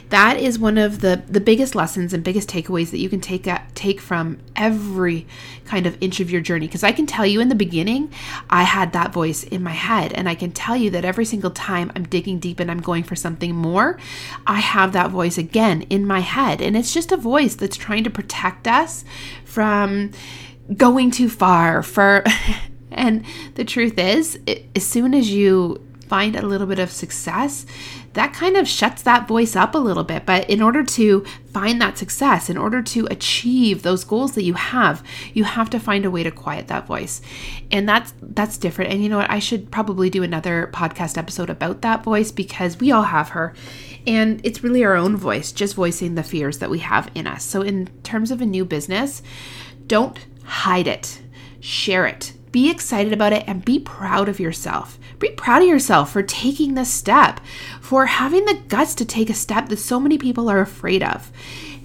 that 0.09 0.37
is 0.37 0.59
one 0.59 0.77
of 0.77 1.01
the 1.01 1.23
the 1.27 1.39
biggest 1.39 1.75
lessons 1.75 2.13
and 2.13 2.23
biggest 2.23 2.49
takeaways 2.49 2.91
that 2.91 2.99
you 2.99 3.09
can 3.09 3.21
take 3.21 3.47
a, 3.47 3.65
take 3.75 3.99
from 3.99 4.39
every 4.55 5.25
kind 5.65 5.87
of 5.87 5.97
inch 6.01 6.19
of 6.19 6.29
your 6.29 6.41
journey. 6.41 6.67
Because 6.67 6.83
I 6.83 6.91
can 6.91 7.05
tell 7.05 7.25
you 7.25 7.41
in 7.41 7.49
the 7.49 7.55
beginning 7.55 8.11
I 8.49 8.63
had 8.63 8.93
that 8.93 9.11
voice 9.11 9.43
in 9.43 9.63
my 9.63 9.71
head 9.71 10.13
and 10.13 10.29
I 10.29 10.35
can 10.35 10.51
tell 10.51 10.75
you 10.75 10.89
that 10.91 11.05
every 11.05 11.25
single 11.25 11.51
time 11.51 11.91
I'm 11.95 12.03
digging 12.03 12.39
deep 12.39 12.59
and 12.59 12.69
I'm 12.69 12.81
going 12.81 13.03
for 13.03 13.15
something 13.15 13.55
more 13.55 13.97
I 14.45 14.59
have 14.59 14.93
that 14.93 15.11
voice 15.11 15.37
again 15.37 15.83
in 15.83 16.05
my 16.05 16.19
head. 16.19 16.61
And 16.61 16.75
it's 16.77 16.93
just 16.93 17.11
a 17.11 17.17
voice 17.17 17.55
that's 17.55 17.77
trying 17.77 18.03
to 18.03 18.09
protect 18.09 18.67
us 18.67 19.03
from 19.43 20.11
going 20.75 21.11
too 21.11 21.29
far 21.29 21.83
for 21.83 22.23
and 22.91 23.25
the 23.55 23.65
truth 23.65 23.97
is 23.97 24.39
it, 24.45 24.65
as 24.75 24.85
soon 24.85 25.13
as 25.13 25.29
you 25.29 25.85
find 26.07 26.35
a 26.35 26.41
little 26.45 26.67
bit 26.67 26.79
of 26.79 26.91
success, 26.91 27.65
that 28.15 28.33
kind 28.33 28.57
of 28.57 28.67
shuts 28.67 29.01
that 29.03 29.27
voice 29.27 29.55
up 29.55 29.75
a 29.75 29.77
little 29.77 30.03
bit. 30.03 30.25
But 30.25 30.49
in 30.49 30.61
order 30.61 30.83
to 30.83 31.23
find 31.51 31.79
that 31.81 31.97
success, 31.97 32.49
in 32.49 32.57
order 32.57 32.81
to 32.81 33.07
achieve 33.11 33.83
those 33.83 34.03
goals 34.03 34.33
that 34.33 34.43
you 34.43 34.53
have, 34.53 35.03
you 35.33 35.43
have 35.43 35.69
to 35.69 35.79
find 35.79 36.05
a 36.05 36.11
way 36.11 36.23
to 36.23 36.31
quiet 36.31 36.67
that 36.67 36.87
voice. 36.87 37.21
And 37.71 37.87
that's 37.87 38.13
that's 38.21 38.57
different. 38.57 38.91
And 38.91 39.03
you 39.03 39.09
know 39.09 39.17
what? 39.17 39.29
I 39.29 39.39
should 39.39 39.69
probably 39.69 40.09
do 40.09 40.23
another 40.23 40.69
podcast 40.73 41.17
episode 41.17 41.49
about 41.49 41.81
that 41.81 42.03
voice 42.03 42.31
because 42.31 42.79
we 42.79 42.91
all 42.91 43.03
have 43.03 43.29
her. 43.29 43.53
And 44.07 44.39
it's 44.43 44.63
really 44.63 44.85
our 44.85 44.95
own 44.95 45.17
voice, 45.17 45.51
just 45.51 45.75
voicing 45.75 46.15
the 46.15 46.23
fears 46.23 46.59
that 46.59 46.69
we 46.69 46.79
have 46.79 47.11
in 47.15 47.27
us. 47.27 47.43
So 47.43 47.61
in 47.61 47.87
terms 48.03 48.31
of 48.31 48.41
a 48.41 48.45
new 48.45 48.63
business, 48.63 49.21
don't 49.87 50.25
hide 50.43 50.87
it. 50.87 51.21
Share 51.59 52.05
it 52.05 52.33
be 52.55 52.69
excited 52.69 53.11
about 53.11 53.33
it 53.33 53.43
and 53.47 53.65
be 53.65 53.77
proud 53.77 54.29
of 54.29 54.39
yourself. 54.39 54.97
Be 55.19 55.29
proud 55.31 55.61
of 55.61 55.67
yourself 55.67 56.13
for 56.13 56.23
taking 56.23 56.75
this 56.75 56.89
step, 56.89 57.41
for 57.81 58.05
having 58.05 58.45
the 58.45 58.61
guts 58.69 58.95
to 58.95 59.03
take 59.03 59.29
a 59.29 59.33
step 59.33 59.67
that 59.67 59.75
so 59.75 59.99
many 59.99 60.17
people 60.17 60.47
are 60.47 60.61
afraid 60.61 61.03
of. 61.03 61.33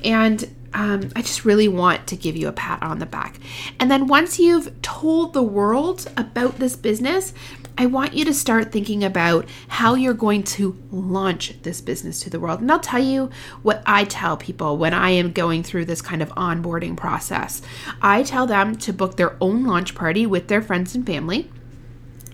And 0.05 0.49
um, 0.73 1.11
I 1.17 1.23
just 1.23 1.45
really 1.45 1.67
want 1.67 2.07
to 2.07 2.15
give 2.15 2.37
you 2.37 2.47
a 2.47 2.53
pat 2.53 2.85
on 2.85 3.01
the 3.01 3.07
back. 3.07 3.41
And 3.81 3.91
then 3.91 4.07
once 4.07 4.39
you've 4.39 4.81
told 4.81 5.33
the 5.33 5.43
world 5.43 6.09
about 6.17 6.61
this 6.61 6.77
business, 6.77 7.35
I 7.77 7.87
want 7.87 8.15
you 8.15 8.25
to 8.25 8.35
start 8.35 8.73
thinking 8.73 9.03
about 9.03 9.47
how 9.69 9.95
you're 9.95 10.15
going 10.15 10.43
to 10.45 10.77
launch 10.91 11.61
this 11.63 11.81
business 11.81 12.21
to 12.23 12.31
the 12.31 12.41
world. 12.41 12.61
And 12.61 12.71
I'll 12.71 12.81
tell 12.81 13.03
you 13.03 13.31
what 13.63 13.83
I 13.87 14.05
tell 14.05 14.37
people 14.37 14.77
when 14.77 14.95
I 14.95 15.11
am 15.11 15.33
going 15.33 15.63
through 15.63 15.87
this 15.87 16.03
kind 16.03 16.23
of 16.23 16.31
onboarding 16.31 16.97
process. 16.97 17.63
I 18.03 18.23
tell 18.23 18.47
them 18.47 18.77
to 18.77 18.93
book 18.93 19.17
their 19.17 19.37
own 19.41 19.65
launch 19.65 19.95
party 19.95 20.27
with 20.27 20.49
their 20.49 20.63
friends 20.63 20.95
and 20.95 21.07
family. 21.07 21.51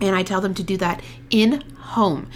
And 0.00 0.14
I 0.14 0.22
tell 0.22 0.40
them 0.40 0.54
to 0.54 0.62
do 0.62 0.76
that 0.78 1.02
in 1.30 1.62
home. 1.78 2.28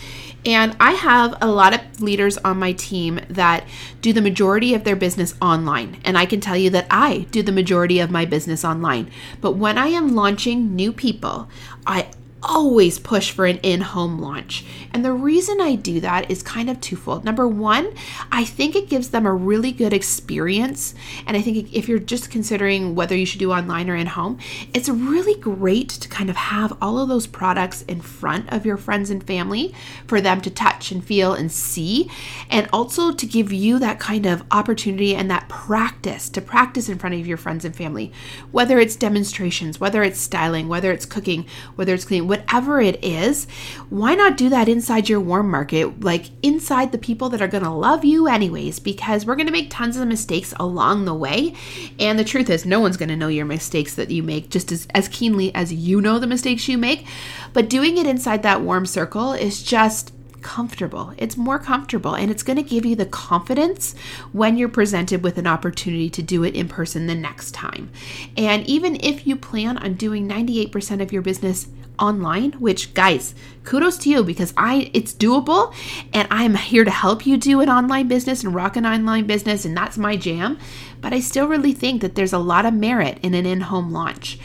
And 0.47 0.75
I 0.81 0.93
have 0.93 1.37
a 1.43 1.49
lot 1.49 1.75
of 1.75 2.01
leaders 2.01 2.39
on 2.39 2.59
my 2.59 2.73
team 2.73 3.21
that 3.29 3.67
do 4.01 4.13
the 4.13 4.23
majority 4.23 4.73
of 4.75 4.85
their 4.85 4.97
business 4.97 5.35
online. 5.43 5.99
And 6.05 6.17
I 6.17 6.25
can 6.25 6.41
tell 6.41 6.57
you 6.57 6.71
that 6.71 6.87
I 6.91 7.27
do 7.31 7.43
the 7.43 7.53
majority 7.53 8.01
of 8.01 8.11
my 8.11 8.25
business 8.25 8.65
online. 8.65 9.11
But 9.41 9.53
when 9.53 9.77
I 9.77 9.89
am 9.89 10.15
launching 10.15 10.75
new 10.75 10.93
people, 10.93 11.49
I 11.87 12.09
always 12.43 12.99
push 12.99 13.31
for 13.31 13.47
an 13.47 13.59
in 13.59 13.81
home 13.81 14.19
launch. 14.19 14.65
And 14.93 15.05
the 15.05 15.13
reason 15.13 15.61
I 15.61 15.75
do 15.75 16.01
that 16.01 16.31
is 16.31 16.43
kind 16.43 16.71
of 16.71 16.81
twofold. 16.81 17.25
Number 17.25 17.47
one, 17.47 17.93
I 18.33 18.45
think 18.45 18.75
it 18.75 18.89
gives 18.89 19.11
them 19.11 19.27
a 19.27 19.33
really 19.33 19.73
good 19.73 19.93
experience. 19.93 20.95
And 21.27 21.37
I 21.37 21.43
think 21.43 21.73
if 21.73 21.89
you're 21.89 21.99
just 21.99 22.31
considering 22.31 22.95
whether 22.95 23.17
you 23.17 23.27
should 23.27 23.41
do 23.41 23.53
online 23.53 23.91
or 23.91 23.97
in 23.97 24.07
home, 24.07 24.39
it's 24.75 24.89
really 24.89 25.39
great 25.41 25.89
to 25.91 26.09
kind 26.09 26.31
of 26.31 26.37
have 26.37 26.77
all 26.81 26.99
of 26.99 27.09
those 27.09 27.27
products 27.27 27.83
in 27.83 28.01
front 28.01 28.53
of 28.53 28.67
your 28.67 28.77
friends 28.77 29.11
and 29.11 29.23
family 29.23 29.75
for 30.07 30.21
them 30.21 30.41
to 30.41 30.51
touch 30.51 30.91
and 30.91 31.05
feel 31.05 31.35
and 31.35 31.53
see. 31.53 32.11
And 32.49 32.69
also 32.73 33.13
to 33.13 33.27
give 33.27 33.53
you 33.53 33.79
that 33.79 34.01
kind 34.01 34.27
of 34.27 34.45
opportunity 34.51 35.15
and 35.15 35.31
that 35.31 35.49
practice 35.49 36.29
to 36.31 36.41
practice 36.41 36.89
in 36.89 36.99
front 36.99 37.15
of 37.15 37.27
your 37.27 37.37
friends 37.37 37.65
and 37.65 37.75
family, 37.75 38.13
whether 38.51 38.79
it's 38.79 38.97
demonstrations, 38.97 39.79
whether 39.79 40.03
it's 40.03 40.19
styling, 40.19 40.69
whether 40.69 40.91
it's 40.93 41.07
cooking, 41.07 41.47
whether 41.77 41.95
it's 41.95 42.05
cleaning 42.05 42.30
whatever 42.31 42.81
it 42.81 43.03
is, 43.05 43.49
why 43.91 44.15
not 44.15 44.37
do 44.37 44.49
that 44.49 44.69
inside 44.69 45.09
your 45.09 45.21
warm 45.21 45.51
market, 45.51 46.01
like 46.03 46.27
inside 46.43 46.93
the 46.93 46.99
people 46.99 47.29
that 47.29 47.43
are 47.43 47.49
going 47.49 47.65
to 47.65 47.71
love 47.71 48.05
you 48.05 48.29
anyways, 48.29 48.79
because 48.79 49.27
we're 49.27 49.35
going 49.35 49.49
to 49.49 49.53
make 49.53 49.69
tons 49.69 49.97
of 49.97 50.07
mistakes 50.07 50.55
along 50.61 51.05
the 51.05 51.15
way. 51.15 51.53
And 51.99 52.19
the 52.19 52.25
truth 52.25 52.49
is, 52.49 52.65
no 52.65 52.79
one's 52.79 52.97
going 52.97 53.09
to 53.09 53.17
know 53.17 53.27
your 53.27 53.47
mistakes 53.47 53.97
that 53.97 54.13
you 54.13 54.23
make 54.23 54.49
just 54.49 54.71
as, 54.71 54.87
as 54.95 55.09
keenly 55.09 55.53
as 55.57 55.73
you 55.73 56.01
know 56.01 56.21
the 56.21 56.29
mistakes 56.29 56.69
you 56.69 56.79
make. 56.79 57.05
But 57.53 57.69
doing 57.69 57.99
it 57.99 58.07
inside 58.07 58.45
that 58.45 58.61
warm 58.63 58.87
circle 58.87 59.33
is 59.33 59.63
just 59.63 60.13
comfortable. 60.41 61.13
It's 61.19 61.37
more 61.37 61.59
comfortable 61.59 62.15
and 62.15 62.31
it's 62.31 62.43
going 62.43 62.57
to 62.57 62.63
give 62.63 62.87
you 62.87 62.97
the 62.97 63.07
confidence 63.07 63.95
when 64.33 64.57
you're 64.57 64.69
presented 64.69 65.23
with 65.23 65.39
an 65.39 65.47
opportunity 65.47 66.11
to 66.11 66.23
do 66.23 66.45
it 66.45 66.55
in 66.55 66.69
person 66.69 67.07
the 67.07 67.15
next 67.15 67.53
time. 67.53 67.91
And 68.37 68.67
even 68.67 68.97
if 68.97 69.27
you 69.27 69.37
plan 69.37 69.79
on 69.79 69.95
doing 69.95 70.29
98% 70.29 71.03
of 71.03 71.13
your 71.13 71.23
business 71.23 71.69
online, 72.01 72.53
which 72.53 72.95
guys, 72.95 73.35
kudos 73.65 73.99
to 73.99 74.11
you 74.11 74.25
because 74.25 74.53
I 74.57 74.91
it's 74.95 75.13
doable 75.13 75.75
and 76.13 76.27
I'm 76.31 76.55
here 76.55 76.85
to 76.85 76.91
help 76.91 77.27
you 77.27 77.37
do 77.37 77.61
an 77.61 77.69
online 77.69 78.09
business 78.09 78.43
and 78.43 78.55
rock 78.55 78.77
an 78.77 78.87
online 78.87 79.27
business 79.27 79.65
and 79.65 79.77
that's 79.77 79.99
my 79.99 80.17
jam. 80.17 80.59
But 81.01 81.13
I 81.13 81.21
still 81.21 81.47
really 81.47 81.73
think 81.73 82.01
that 82.03 82.15
there's 82.15 82.33
a 82.33 82.39
lot 82.39 82.67
of 82.67 82.75
merit 82.75 83.19
in 83.23 83.35
an 83.35 83.47
in-home 83.47 83.93
launch. 83.93 84.39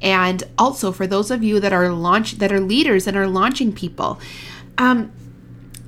And 0.00 0.42
also 0.58 0.90
for 0.92 1.06
those 1.06 1.30
of 1.30 1.42
you 1.42 1.60
that 1.60 1.72
are 1.72 1.90
launch 1.90 2.32
that 2.32 2.52
are 2.52 2.60
leaders 2.60 3.06
and 3.06 3.16
are 3.16 3.28
launching 3.28 3.72
people, 3.72 4.20
um, 4.78 5.12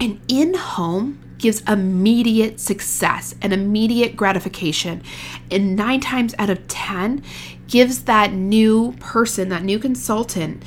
an 0.01 0.21
in-home 0.29 1.21
gives 1.39 1.61
immediate 1.69 2.59
success 2.59 3.35
and 3.43 3.53
immediate 3.53 4.17
gratification. 4.17 5.03
And 5.51 5.77
nine 5.77 6.01
times 6.01 6.35
out 6.39 6.49
of 6.49 6.67
10 6.69 7.23
gives 7.69 8.05
that 8.05 8.33
new 8.33 8.95
person, 8.99 9.49
that 9.51 9.63
new 9.63 9.79
consultant, 9.79 10.63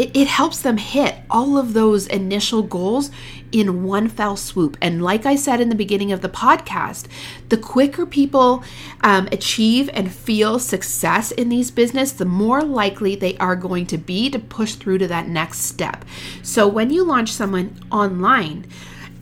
it, 0.00 0.16
it 0.16 0.28
helps 0.28 0.62
them 0.62 0.78
hit 0.78 1.16
all 1.28 1.58
of 1.58 1.74
those 1.74 2.06
initial 2.06 2.62
goals 2.62 3.10
in 3.52 3.84
one 3.84 4.08
fell 4.08 4.34
swoop. 4.34 4.78
And 4.80 5.02
like 5.02 5.26
I 5.26 5.36
said 5.36 5.60
in 5.60 5.68
the 5.68 5.74
beginning 5.74 6.10
of 6.10 6.22
the 6.22 6.28
podcast, 6.30 7.06
the 7.50 7.58
quicker 7.58 8.06
people 8.06 8.64
um, 9.02 9.28
achieve 9.30 9.90
and 9.92 10.10
feel 10.10 10.58
success 10.58 11.32
in 11.32 11.50
these 11.50 11.70
business, 11.70 12.12
the 12.12 12.24
more 12.24 12.62
likely 12.62 13.14
they 13.14 13.36
are 13.36 13.56
going 13.56 13.84
to 13.88 13.98
be 13.98 14.30
to 14.30 14.38
push 14.38 14.76
through 14.76 14.98
to 14.98 15.08
that 15.08 15.28
next 15.28 15.58
step. 15.58 16.06
So 16.42 16.66
when 16.66 16.88
you 16.88 17.04
launch 17.04 17.30
someone 17.30 17.78
online, 17.92 18.66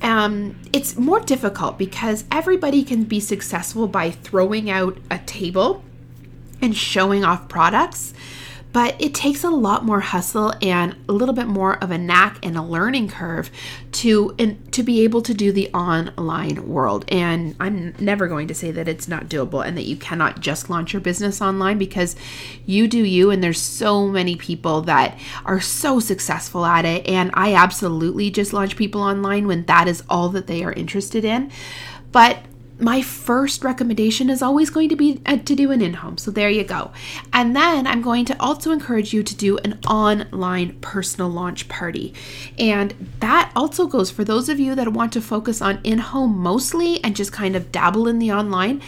um, 0.00 0.60
it's 0.72 0.96
more 0.96 1.18
difficult 1.18 1.76
because 1.76 2.24
everybody 2.30 2.84
can 2.84 3.02
be 3.02 3.18
successful 3.18 3.88
by 3.88 4.12
throwing 4.12 4.70
out 4.70 4.96
a 5.10 5.18
table 5.18 5.82
and 6.60 6.76
showing 6.76 7.24
off 7.24 7.48
products 7.48 8.14
but 8.78 8.94
it 9.00 9.12
takes 9.12 9.42
a 9.42 9.50
lot 9.50 9.84
more 9.84 9.98
hustle 9.98 10.54
and 10.62 10.94
a 11.08 11.12
little 11.12 11.34
bit 11.34 11.48
more 11.48 11.82
of 11.82 11.90
a 11.90 11.98
knack 11.98 12.38
and 12.46 12.56
a 12.56 12.62
learning 12.62 13.08
curve 13.08 13.50
to 13.90 14.32
and 14.38 14.72
to 14.72 14.84
be 14.84 15.02
able 15.02 15.20
to 15.20 15.34
do 15.34 15.50
the 15.50 15.68
online 15.74 16.68
world. 16.68 17.04
And 17.08 17.56
i'm 17.58 17.92
never 17.98 18.28
going 18.28 18.46
to 18.46 18.54
say 18.54 18.70
that 18.70 18.86
it's 18.86 19.08
not 19.08 19.26
doable 19.26 19.66
and 19.66 19.76
that 19.76 19.86
you 19.86 19.96
cannot 19.96 20.38
just 20.38 20.70
launch 20.70 20.92
your 20.92 21.00
business 21.00 21.42
online 21.42 21.76
because 21.76 22.14
you 22.66 22.86
do 22.86 23.04
you 23.04 23.32
and 23.32 23.42
there's 23.42 23.60
so 23.60 24.06
many 24.06 24.36
people 24.36 24.82
that 24.82 25.18
are 25.44 25.60
so 25.60 25.98
successful 25.98 26.64
at 26.64 26.84
it. 26.84 27.04
And 27.08 27.32
i 27.34 27.54
absolutely 27.54 28.30
just 28.30 28.52
launch 28.52 28.76
people 28.76 29.00
online 29.00 29.48
when 29.48 29.64
that 29.64 29.88
is 29.88 30.04
all 30.08 30.28
that 30.28 30.46
they 30.46 30.62
are 30.62 30.72
interested 30.72 31.24
in. 31.24 31.50
But 32.12 32.38
my 32.80 33.02
first 33.02 33.64
recommendation 33.64 34.30
is 34.30 34.42
always 34.42 34.70
going 34.70 34.88
to 34.88 34.96
be 34.96 35.20
uh, 35.26 35.38
to 35.38 35.54
do 35.54 35.72
an 35.72 35.82
in 35.82 35.94
home. 35.94 36.16
So 36.16 36.30
there 36.30 36.50
you 36.50 36.64
go. 36.64 36.92
And 37.32 37.54
then 37.56 37.86
I'm 37.86 38.02
going 38.02 38.24
to 38.26 38.40
also 38.40 38.70
encourage 38.70 39.12
you 39.12 39.22
to 39.22 39.36
do 39.36 39.58
an 39.58 39.78
online 39.88 40.78
personal 40.80 41.28
launch 41.28 41.68
party. 41.68 42.14
And 42.58 42.94
that 43.20 43.50
also 43.56 43.86
goes 43.86 44.10
for 44.10 44.24
those 44.24 44.48
of 44.48 44.60
you 44.60 44.74
that 44.76 44.92
want 44.92 45.12
to 45.14 45.20
focus 45.20 45.60
on 45.60 45.80
in 45.82 45.98
home 45.98 46.38
mostly 46.38 47.02
and 47.02 47.16
just 47.16 47.32
kind 47.32 47.56
of 47.56 47.72
dabble 47.72 48.06
in 48.06 48.18
the 48.18 48.32
online. 48.32 48.80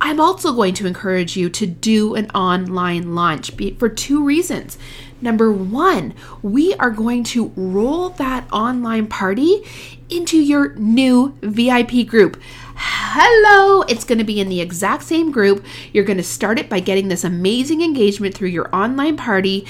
I'm 0.00 0.20
also 0.20 0.52
going 0.52 0.74
to 0.74 0.86
encourage 0.86 1.36
you 1.36 1.48
to 1.50 1.66
do 1.66 2.14
an 2.14 2.30
online 2.30 3.14
launch 3.14 3.52
for 3.78 3.88
two 3.88 4.24
reasons. 4.24 4.76
Number 5.20 5.50
one, 5.50 6.14
we 6.42 6.74
are 6.74 6.90
going 6.90 7.24
to 7.24 7.52
roll 7.56 8.10
that 8.10 8.46
online 8.52 9.06
party 9.06 9.62
into 10.10 10.36
your 10.36 10.74
new 10.74 11.36
VIP 11.40 12.06
group. 12.06 12.40
Hello! 12.76 13.82
It's 13.82 14.04
going 14.04 14.18
to 14.18 14.24
be 14.24 14.40
in 14.40 14.48
the 14.48 14.60
exact 14.60 15.04
same 15.04 15.30
group. 15.30 15.64
You're 15.92 16.04
going 16.04 16.16
to 16.16 16.24
start 16.24 16.58
it 16.58 16.68
by 16.68 16.80
getting 16.80 17.08
this 17.08 17.22
amazing 17.22 17.80
engagement 17.82 18.34
through 18.34 18.48
your 18.48 18.74
online 18.74 19.16
party, 19.16 19.66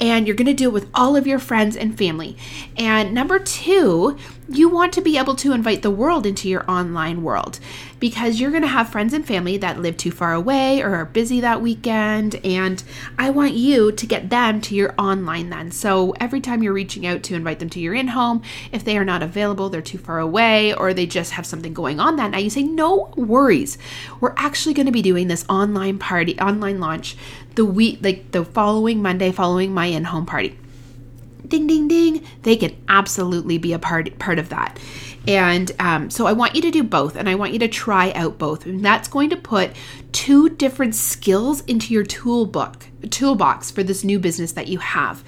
and 0.00 0.26
you're 0.26 0.36
going 0.36 0.46
to 0.46 0.54
do 0.54 0.68
it 0.68 0.72
with 0.72 0.88
all 0.94 1.16
of 1.16 1.26
your 1.26 1.38
friends 1.38 1.76
and 1.76 1.96
family. 1.96 2.36
And 2.76 3.12
number 3.12 3.38
two, 3.38 4.16
you 4.48 4.68
want 4.68 4.92
to 4.92 5.00
be 5.00 5.18
able 5.18 5.34
to 5.34 5.52
invite 5.52 5.82
the 5.82 5.90
world 5.90 6.24
into 6.24 6.48
your 6.48 6.68
online 6.70 7.22
world 7.22 7.58
because 7.98 8.38
you're 8.38 8.50
going 8.50 8.62
to 8.62 8.68
have 8.68 8.88
friends 8.88 9.12
and 9.12 9.26
family 9.26 9.56
that 9.56 9.80
live 9.80 9.96
too 9.96 10.10
far 10.10 10.32
away 10.32 10.82
or 10.82 10.94
are 10.94 11.04
busy 11.04 11.40
that 11.40 11.60
weekend. 11.60 12.36
And 12.44 12.82
I 13.18 13.30
want 13.30 13.54
you 13.54 13.90
to 13.90 14.06
get 14.06 14.30
them 14.30 14.60
to 14.62 14.74
your 14.74 14.94
online 14.98 15.50
then. 15.50 15.72
So 15.72 16.12
every 16.20 16.40
time 16.40 16.62
you're 16.62 16.72
reaching 16.72 17.06
out 17.06 17.22
to 17.24 17.34
invite 17.34 17.58
them 17.58 17.70
to 17.70 17.80
your 17.80 17.94
in 17.94 18.08
home, 18.08 18.42
if 18.70 18.84
they 18.84 18.96
are 18.96 19.04
not 19.04 19.22
available, 19.22 19.68
they're 19.68 19.82
too 19.82 19.98
far 19.98 20.20
away, 20.20 20.74
or 20.74 20.94
they 20.94 21.06
just 21.06 21.32
have 21.32 21.46
something 21.46 21.74
going 21.74 21.98
on 21.98 22.16
that 22.16 22.30
night, 22.30 22.44
you 22.44 22.50
say, 22.50 22.62
No 22.62 23.12
worries. 23.16 23.78
We're 24.20 24.34
actually 24.36 24.74
going 24.74 24.86
to 24.86 24.92
be 24.92 25.02
doing 25.02 25.28
this 25.28 25.44
online 25.48 25.98
party, 25.98 26.38
online 26.38 26.78
launch 26.78 27.16
the 27.54 27.64
week, 27.64 27.98
like 28.02 28.32
the 28.32 28.44
following 28.44 29.02
Monday, 29.02 29.32
following 29.32 29.72
my 29.72 29.86
in 29.86 30.04
home 30.04 30.26
party 30.26 30.58
ding 31.46 31.66
ding 31.66 31.88
ding 31.88 32.24
they 32.42 32.56
can 32.56 32.76
absolutely 32.88 33.58
be 33.58 33.72
a 33.72 33.78
part 33.78 34.18
part 34.18 34.38
of 34.38 34.48
that. 34.50 34.78
And 35.28 35.72
um, 35.80 36.10
so 36.10 36.26
i 36.26 36.32
want 36.32 36.54
you 36.54 36.62
to 36.62 36.70
do 36.70 36.82
both 36.82 37.16
and 37.16 37.28
i 37.28 37.34
want 37.34 37.52
you 37.52 37.58
to 37.60 37.68
try 37.68 38.12
out 38.12 38.38
both. 38.38 38.66
And 38.66 38.84
that's 38.84 39.08
going 39.08 39.30
to 39.30 39.36
put 39.36 39.72
two 40.12 40.50
different 40.50 40.94
skills 40.94 41.62
into 41.62 41.92
your 41.92 42.04
toolbook 42.04 42.86
toolbox 43.10 43.70
for 43.70 43.82
this 43.82 44.02
new 44.02 44.18
business 44.18 44.52
that 44.52 44.68
you 44.68 44.78
have. 44.78 45.24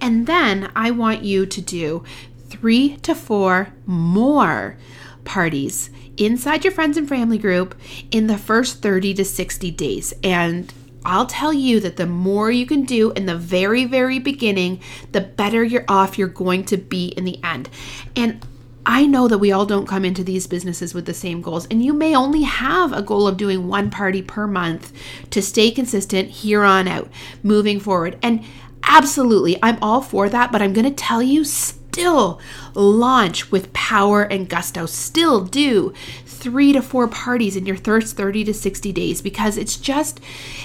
And 0.00 0.26
then 0.26 0.70
i 0.74 0.90
want 0.90 1.22
you 1.22 1.46
to 1.46 1.60
do 1.60 2.04
three 2.48 2.96
to 2.98 3.14
four 3.14 3.72
more 3.86 4.78
parties 5.24 5.90
inside 6.16 6.64
your 6.64 6.72
friends 6.72 6.96
and 6.96 7.08
family 7.08 7.38
group 7.38 7.74
in 8.10 8.26
the 8.26 8.38
first 8.38 8.82
30 8.82 9.14
to 9.14 9.24
60 9.24 9.70
days. 9.72 10.12
And 10.24 10.72
I'll 11.08 11.26
tell 11.26 11.52
you 11.52 11.80
that 11.80 11.96
the 11.96 12.06
more 12.06 12.50
you 12.50 12.66
can 12.66 12.82
do 12.82 13.12
in 13.12 13.26
the 13.26 13.36
very, 13.36 13.84
very 13.84 14.18
beginning, 14.18 14.80
the 15.12 15.20
better 15.20 15.64
you're 15.64 15.84
off 15.88 16.18
you're 16.18 16.28
going 16.28 16.64
to 16.66 16.76
be 16.76 17.08
in 17.08 17.24
the 17.24 17.42
end. 17.42 17.68
And 18.14 18.44
I 18.84 19.06
know 19.06 19.28
that 19.28 19.38
we 19.38 19.52
all 19.52 19.66
don't 19.66 19.86
come 19.86 20.04
into 20.04 20.24
these 20.24 20.46
businesses 20.46 20.94
with 20.94 21.04
the 21.04 21.12
same 21.12 21.42
goals, 21.42 21.66
and 21.66 21.84
you 21.84 21.92
may 21.92 22.16
only 22.16 22.42
have 22.42 22.92
a 22.92 23.02
goal 23.02 23.26
of 23.26 23.36
doing 23.36 23.68
one 23.68 23.90
party 23.90 24.22
per 24.22 24.46
month 24.46 24.92
to 25.30 25.42
stay 25.42 25.70
consistent 25.70 26.30
here 26.30 26.62
on 26.62 26.88
out, 26.88 27.10
moving 27.42 27.80
forward. 27.80 28.18
And 28.22 28.44
absolutely, 28.82 29.58
I'm 29.62 29.78
all 29.82 30.00
for 30.00 30.28
that, 30.28 30.52
but 30.52 30.62
I'm 30.62 30.72
going 30.72 30.88
to 30.88 30.90
tell 30.90 31.22
you 31.22 31.44
still 31.44 32.40
launch 32.74 33.50
with 33.50 33.72
power 33.72 34.22
and 34.22 34.48
gusto. 34.48 34.86
Still 34.86 35.44
do 35.44 35.92
three 36.38 36.72
to 36.72 36.80
four 36.80 37.08
parties 37.08 37.56
in 37.56 37.66
your 37.66 37.76
first 37.76 38.16
30 38.16 38.44
to 38.44 38.54
60 38.54 38.92
days 38.92 39.20
because 39.20 39.56
it's 39.56 39.76
just, 39.76 40.20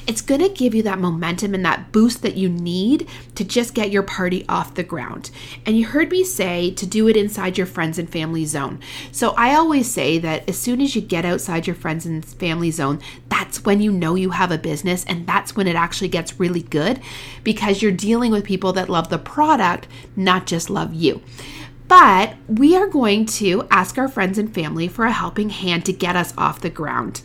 it's 0.05 0.21
going 0.21 0.41
to 0.41 0.49
give 0.49 0.75
you 0.75 0.83
that 0.83 0.99
momentum 0.99 1.53
and 1.53 1.65
that 1.65 1.91
boost 1.91 2.21
that 2.21 2.37
you 2.37 2.47
need 2.47 3.07
to 3.35 3.43
just 3.43 3.73
get 3.73 3.91
your 3.91 4.03
party 4.03 4.45
off 4.47 4.75
the 4.75 4.83
ground. 4.83 5.31
And 5.65 5.77
you 5.77 5.87
heard 5.87 6.11
me 6.11 6.23
say 6.23 6.71
to 6.71 6.85
do 6.85 7.07
it 7.07 7.17
inside 7.17 7.57
your 7.57 7.67
friends 7.67 7.97
and 7.97 8.09
family 8.09 8.45
zone. 8.45 8.79
So 9.11 9.31
I 9.31 9.55
always 9.55 9.91
say 9.91 10.19
that 10.19 10.47
as 10.47 10.59
soon 10.59 10.79
as 10.79 10.95
you 10.95 11.01
get 11.01 11.25
outside 11.25 11.65
your 11.65 11.75
friends 11.75 12.05
and 12.05 12.23
family 12.23 12.69
zone, 12.69 13.01
that's 13.29 13.65
when 13.65 13.81
you 13.81 13.91
know 13.91 14.15
you 14.15 14.29
have 14.29 14.51
a 14.51 14.57
business 14.57 15.03
and 15.05 15.25
that's 15.25 15.55
when 15.55 15.67
it 15.67 15.75
actually 15.75 16.09
gets 16.09 16.39
really 16.39 16.61
good 16.61 17.01
because 17.43 17.81
you're 17.81 17.91
dealing 17.91 18.31
with 18.31 18.43
people 18.43 18.73
that 18.73 18.89
love 18.89 19.09
the 19.09 19.17
product, 19.17 19.87
not 20.15 20.45
just 20.45 20.69
love 20.69 20.93
you. 20.93 21.21
But 21.87 22.35
we 22.47 22.75
are 22.75 22.87
going 22.87 23.25
to 23.25 23.67
ask 23.69 23.97
our 23.97 24.07
friends 24.07 24.37
and 24.37 24.53
family 24.53 24.87
for 24.87 25.05
a 25.05 25.11
helping 25.11 25.49
hand 25.49 25.85
to 25.85 25.93
get 25.93 26.15
us 26.15 26.33
off 26.37 26.61
the 26.61 26.69
ground. 26.69 27.21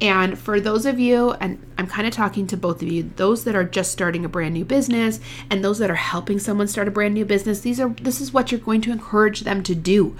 And 0.00 0.38
for 0.38 0.60
those 0.60 0.86
of 0.86 0.98
you, 0.98 1.32
and 1.32 1.64
I'm 1.76 1.86
kind 1.86 2.06
of 2.06 2.12
talking 2.12 2.46
to 2.48 2.56
both 2.56 2.82
of 2.82 2.88
you, 2.88 3.10
those 3.16 3.44
that 3.44 3.54
are 3.54 3.64
just 3.64 3.92
starting 3.92 4.24
a 4.24 4.28
brand 4.28 4.54
new 4.54 4.64
business 4.64 5.20
and 5.50 5.64
those 5.64 5.78
that 5.78 5.90
are 5.90 5.96
helping 5.96 6.38
someone 6.38 6.68
start 6.68 6.88
a 6.88 6.92
brand 6.92 7.14
new 7.14 7.24
business, 7.24 7.60
these 7.60 7.80
are 7.80 7.90
this 7.90 8.20
is 8.20 8.32
what 8.32 8.50
you're 8.50 8.60
going 8.60 8.80
to 8.82 8.92
encourage 8.92 9.40
them 9.40 9.62
to 9.64 9.74
do. 9.74 10.16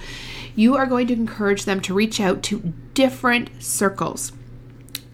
You 0.54 0.76
are 0.76 0.86
going 0.86 1.06
to 1.08 1.14
encourage 1.14 1.64
them 1.64 1.80
to 1.82 1.94
reach 1.94 2.20
out 2.20 2.42
to 2.44 2.72
different 2.94 3.50
circles. 3.62 4.32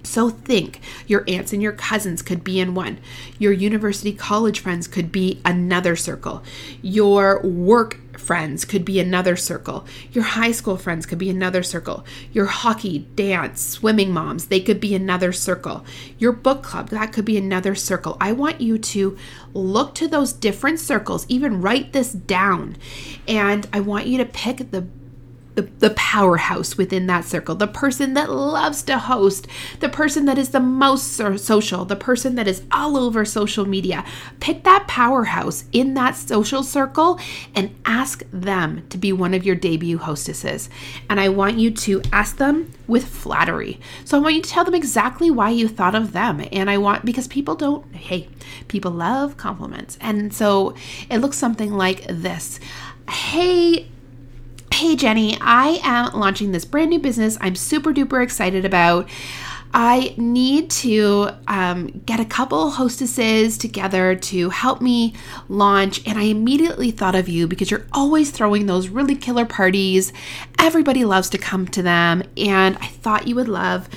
So 0.02 0.30
think 0.30 0.80
your 1.06 1.24
aunts 1.26 1.52
and 1.52 1.62
your 1.62 1.72
cousins 1.72 2.22
could 2.22 2.44
be 2.44 2.60
in 2.60 2.74
one. 2.74 2.98
Your 3.38 3.52
university 3.52 4.12
college 4.12 4.60
friends 4.60 4.86
could 4.86 5.10
be 5.10 5.40
another 5.44 5.96
circle. 5.96 6.42
Your 6.82 7.40
work 7.42 8.00
friends 8.18 8.64
could 8.64 8.84
be 8.84 9.00
another 9.00 9.36
circle. 9.36 9.86
Your 10.12 10.24
high 10.24 10.52
school 10.52 10.76
friends 10.76 11.06
could 11.06 11.18
be 11.18 11.30
another 11.30 11.62
circle. 11.62 12.04
Your 12.32 12.46
hockey, 12.46 13.06
dance, 13.14 13.60
swimming 13.60 14.12
moms, 14.12 14.46
they 14.46 14.60
could 14.60 14.80
be 14.80 14.94
another 14.94 15.32
circle. 15.32 15.84
Your 16.18 16.32
book 16.32 16.62
club, 16.62 16.90
that 16.90 17.12
could 17.12 17.24
be 17.24 17.36
another 17.36 17.74
circle. 17.74 18.16
I 18.20 18.32
want 18.32 18.60
you 18.60 18.78
to 18.78 19.16
look 19.52 19.94
to 19.96 20.08
those 20.08 20.32
different 20.32 20.80
circles, 20.80 21.26
even 21.28 21.60
write 21.60 21.92
this 21.92 22.12
down. 22.12 22.76
And 23.26 23.66
I 23.72 23.80
want 23.80 24.06
you 24.06 24.18
to 24.18 24.24
pick 24.24 24.70
the 24.70 24.86
the, 25.54 25.62
the 25.62 25.90
powerhouse 25.90 26.76
within 26.76 27.06
that 27.06 27.24
circle, 27.24 27.54
the 27.54 27.66
person 27.66 28.14
that 28.14 28.30
loves 28.30 28.82
to 28.84 28.98
host, 28.98 29.46
the 29.80 29.88
person 29.88 30.24
that 30.26 30.38
is 30.38 30.50
the 30.50 30.60
most 30.60 31.12
social, 31.12 31.84
the 31.84 31.96
person 31.96 32.34
that 32.34 32.48
is 32.48 32.62
all 32.72 32.96
over 32.96 33.24
social 33.24 33.64
media. 33.64 34.04
Pick 34.40 34.64
that 34.64 34.86
powerhouse 34.88 35.64
in 35.72 35.94
that 35.94 36.16
social 36.16 36.62
circle 36.62 37.20
and 37.54 37.74
ask 37.84 38.24
them 38.32 38.84
to 38.88 38.98
be 38.98 39.12
one 39.12 39.34
of 39.34 39.44
your 39.44 39.56
debut 39.56 39.98
hostesses. 39.98 40.68
And 41.08 41.20
I 41.20 41.28
want 41.28 41.58
you 41.58 41.70
to 41.70 42.02
ask 42.12 42.36
them 42.36 42.72
with 42.86 43.06
flattery. 43.06 43.80
So 44.04 44.18
I 44.18 44.20
want 44.20 44.34
you 44.34 44.42
to 44.42 44.50
tell 44.50 44.64
them 44.64 44.74
exactly 44.74 45.30
why 45.30 45.50
you 45.50 45.68
thought 45.68 45.94
of 45.94 46.12
them. 46.12 46.44
And 46.52 46.68
I 46.68 46.78
want, 46.78 47.04
because 47.04 47.28
people 47.28 47.54
don't, 47.54 47.94
hey, 47.94 48.28
people 48.68 48.90
love 48.90 49.36
compliments. 49.36 49.98
And 50.00 50.34
so 50.34 50.74
it 51.08 51.18
looks 51.18 51.38
something 51.38 51.72
like 51.72 52.04
this 52.08 52.58
Hey, 53.08 53.88
Hey 54.74 54.96
Jenny, 54.96 55.38
I 55.40 55.78
am 55.84 56.18
launching 56.18 56.50
this 56.50 56.64
brand 56.64 56.90
new 56.90 56.98
business 56.98 57.38
I'm 57.40 57.54
super 57.54 57.92
duper 57.92 58.20
excited 58.20 58.64
about. 58.64 59.08
I 59.72 60.16
need 60.16 60.68
to 60.70 61.30
um, 61.46 62.02
get 62.04 62.18
a 62.18 62.24
couple 62.24 62.72
hostesses 62.72 63.56
together 63.56 64.16
to 64.16 64.50
help 64.50 64.80
me 64.80 65.14
launch. 65.48 66.04
And 66.08 66.18
I 66.18 66.24
immediately 66.24 66.90
thought 66.90 67.14
of 67.14 67.28
you 67.28 67.46
because 67.46 67.70
you're 67.70 67.86
always 67.92 68.32
throwing 68.32 68.66
those 68.66 68.88
really 68.88 69.14
killer 69.14 69.44
parties. 69.44 70.12
Everybody 70.58 71.04
loves 71.04 71.30
to 71.30 71.38
come 71.38 71.68
to 71.68 71.80
them. 71.80 72.24
And 72.36 72.76
I 72.78 72.88
thought 72.88 73.28
you 73.28 73.36
would 73.36 73.48
love 73.48 73.88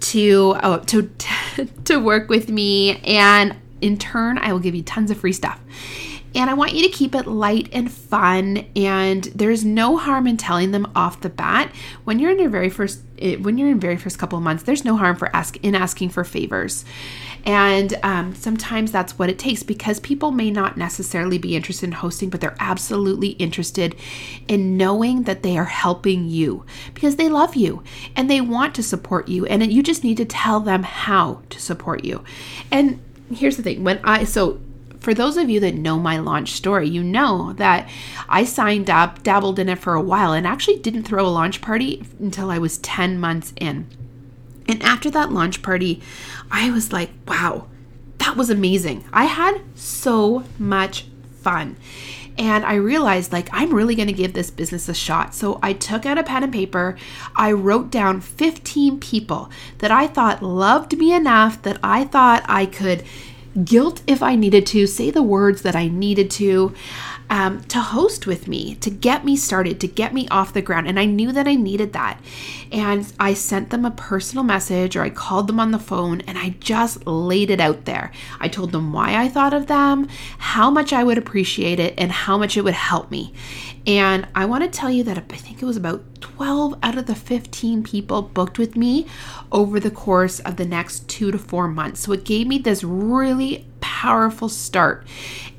to, 0.00 0.56
oh, 0.62 0.78
to, 0.88 1.10
to 1.84 1.96
work 1.96 2.28
with 2.28 2.50
me. 2.50 2.98
And 2.98 3.56
in 3.80 3.96
turn, 3.96 4.36
I 4.36 4.52
will 4.52 4.60
give 4.60 4.74
you 4.74 4.82
tons 4.82 5.10
of 5.10 5.16
free 5.16 5.32
stuff. 5.32 5.58
And 6.36 6.50
I 6.50 6.54
want 6.54 6.74
you 6.74 6.82
to 6.82 6.90
keep 6.90 7.14
it 7.14 7.26
light 7.26 7.70
and 7.72 7.90
fun. 7.90 8.66
And 8.76 9.24
there's 9.24 9.64
no 9.64 9.96
harm 9.96 10.26
in 10.26 10.36
telling 10.36 10.70
them 10.70 10.92
off 10.94 11.22
the 11.22 11.30
bat 11.30 11.74
when 12.04 12.18
you're 12.18 12.30
in 12.30 12.38
your 12.38 12.50
very 12.50 12.68
first 12.68 13.00
eh, 13.18 13.36
when 13.36 13.56
you're 13.56 13.70
in 13.70 13.80
very 13.80 13.96
first 13.96 14.18
couple 14.18 14.36
of 14.36 14.44
months. 14.44 14.62
There's 14.62 14.84
no 14.84 14.96
harm 14.96 15.16
for 15.16 15.34
ask 15.34 15.56
in 15.64 15.74
asking 15.74 16.10
for 16.10 16.24
favors. 16.24 16.84
And 17.46 17.96
um, 18.02 18.34
sometimes 18.34 18.90
that's 18.90 19.18
what 19.18 19.30
it 19.30 19.38
takes 19.38 19.62
because 19.62 20.00
people 20.00 20.32
may 20.32 20.50
not 20.50 20.76
necessarily 20.76 21.38
be 21.38 21.54
interested 21.54 21.86
in 21.86 21.92
hosting, 21.92 22.28
but 22.28 22.40
they're 22.40 22.56
absolutely 22.58 23.30
interested 23.30 23.94
in 24.48 24.76
knowing 24.76 25.22
that 25.22 25.44
they 25.44 25.56
are 25.56 25.64
helping 25.64 26.28
you 26.28 26.66
because 26.92 27.16
they 27.16 27.28
love 27.28 27.54
you 27.54 27.84
and 28.16 28.28
they 28.28 28.40
want 28.40 28.74
to 28.74 28.82
support 28.82 29.28
you. 29.28 29.46
And 29.46 29.72
you 29.72 29.82
just 29.82 30.04
need 30.04 30.16
to 30.16 30.24
tell 30.24 30.58
them 30.58 30.82
how 30.82 31.42
to 31.50 31.60
support 31.60 32.04
you. 32.04 32.24
And 32.72 33.00
here's 33.32 33.56
the 33.56 33.62
thing 33.62 33.84
when 33.84 34.00
I, 34.02 34.24
so 34.24 34.60
for 35.06 35.14
those 35.14 35.36
of 35.36 35.48
you 35.48 35.60
that 35.60 35.76
know 35.76 36.00
my 36.00 36.18
launch 36.18 36.50
story, 36.50 36.88
you 36.88 37.00
know 37.00 37.52
that 37.58 37.88
I 38.28 38.42
signed 38.42 38.90
up, 38.90 39.22
dabbled 39.22 39.60
in 39.60 39.68
it 39.68 39.78
for 39.78 39.94
a 39.94 40.00
while, 40.00 40.32
and 40.32 40.44
actually 40.44 40.80
didn't 40.80 41.04
throw 41.04 41.24
a 41.24 41.28
launch 41.28 41.60
party 41.60 42.02
until 42.18 42.50
I 42.50 42.58
was 42.58 42.78
10 42.78 43.20
months 43.20 43.52
in. 43.54 43.86
And 44.66 44.82
after 44.82 45.08
that 45.12 45.30
launch 45.30 45.62
party, 45.62 46.02
I 46.50 46.72
was 46.72 46.92
like, 46.92 47.10
wow, 47.28 47.68
that 48.18 48.36
was 48.36 48.50
amazing. 48.50 49.04
I 49.12 49.26
had 49.26 49.60
so 49.76 50.42
much 50.58 51.06
fun. 51.40 51.76
And 52.36 52.64
I 52.64 52.74
realized, 52.74 53.32
like, 53.32 53.48
I'm 53.52 53.72
really 53.72 53.94
going 53.94 54.08
to 54.08 54.12
give 54.12 54.32
this 54.32 54.50
business 54.50 54.88
a 54.88 54.94
shot. 54.94 55.36
So 55.36 55.60
I 55.62 55.72
took 55.72 56.04
out 56.04 56.18
a 56.18 56.24
pen 56.24 56.42
and 56.42 56.52
paper. 56.52 56.98
I 57.36 57.52
wrote 57.52 57.92
down 57.92 58.20
15 58.20 58.98
people 58.98 59.50
that 59.78 59.92
I 59.92 60.08
thought 60.08 60.42
loved 60.42 60.98
me 60.98 61.12
enough 61.12 61.62
that 61.62 61.78
I 61.80 62.02
thought 62.02 62.44
I 62.48 62.66
could 62.66 63.04
guilt 63.64 64.02
if 64.06 64.22
I 64.22 64.36
needed 64.36 64.66
to, 64.66 64.86
say 64.86 65.10
the 65.10 65.22
words 65.22 65.62
that 65.62 65.76
I 65.76 65.88
needed 65.88 66.30
to, 66.32 66.74
um, 67.28 67.62
to 67.64 67.80
host 67.80 68.26
with 68.26 68.46
me, 68.46 68.76
to 68.76 68.90
get 68.90 69.24
me 69.24 69.36
started, 69.36 69.80
to 69.80 69.88
get 69.88 70.14
me 70.14 70.28
off 70.28 70.52
the 70.52 70.62
ground. 70.62 70.86
And 70.86 70.98
I 70.98 71.04
knew 71.04 71.32
that 71.32 71.48
I 71.48 71.54
needed 71.54 71.92
that. 71.92 72.20
And 72.70 73.12
I 73.18 73.34
sent 73.34 73.70
them 73.70 73.84
a 73.84 73.90
personal 73.90 74.44
message 74.44 74.96
or 74.96 75.02
I 75.02 75.10
called 75.10 75.46
them 75.46 75.60
on 75.60 75.72
the 75.72 75.78
phone 75.78 76.20
and 76.22 76.38
I 76.38 76.50
just 76.60 77.06
laid 77.06 77.50
it 77.50 77.60
out 77.60 77.84
there. 77.84 78.12
I 78.40 78.48
told 78.48 78.72
them 78.72 78.92
why 78.92 79.16
I 79.16 79.28
thought 79.28 79.54
of 79.54 79.66
them, 79.66 80.08
how 80.38 80.70
much 80.70 80.92
I 80.92 81.04
would 81.04 81.18
appreciate 81.18 81.80
it, 81.80 81.94
and 81.98 82.12
how 82.12 82.38
much 82.38 82.56
it 82.56 82.62
would 82.62 82.74
help 82.74 83.10
me. 83.10 83.34
And 83.86 84.26
I 84.34 84.46
want 84.46 84.64
to 84.64 84.68
tell 84.68 84.90
you 84.90 85.04
that 85.04 85.18
I 85.18 85.20
think 85.20 85.62
it 85.62 85.66
was 85.66 85.76
about 85.76 86.02
12 86.20 86.74
out 86.82 86.98
of 86.98 87.06
the 87.06 87.14
15 87.14 87.84
people 87.84 88.22
booked 88.22 88.58
with 88.58 88.76
me 88.76 89.06
over 89.52 89.78
the 89.78 89.92
course 89.92 90.40
of 90.40 90.56
the 90.56 90.64
next 90.64 91.08
two 91.08 91.30
to 91.30 91.38
four 91.38 91.68
months. 91.68 92.00
So 92.00 92.12
it 92.12 92.24
gave 92.24 92.48
me 92.48 92.58
this 92.58 92.82
really 92.82 93.66
powerful 93.96 94.50
start. 94.50 95.06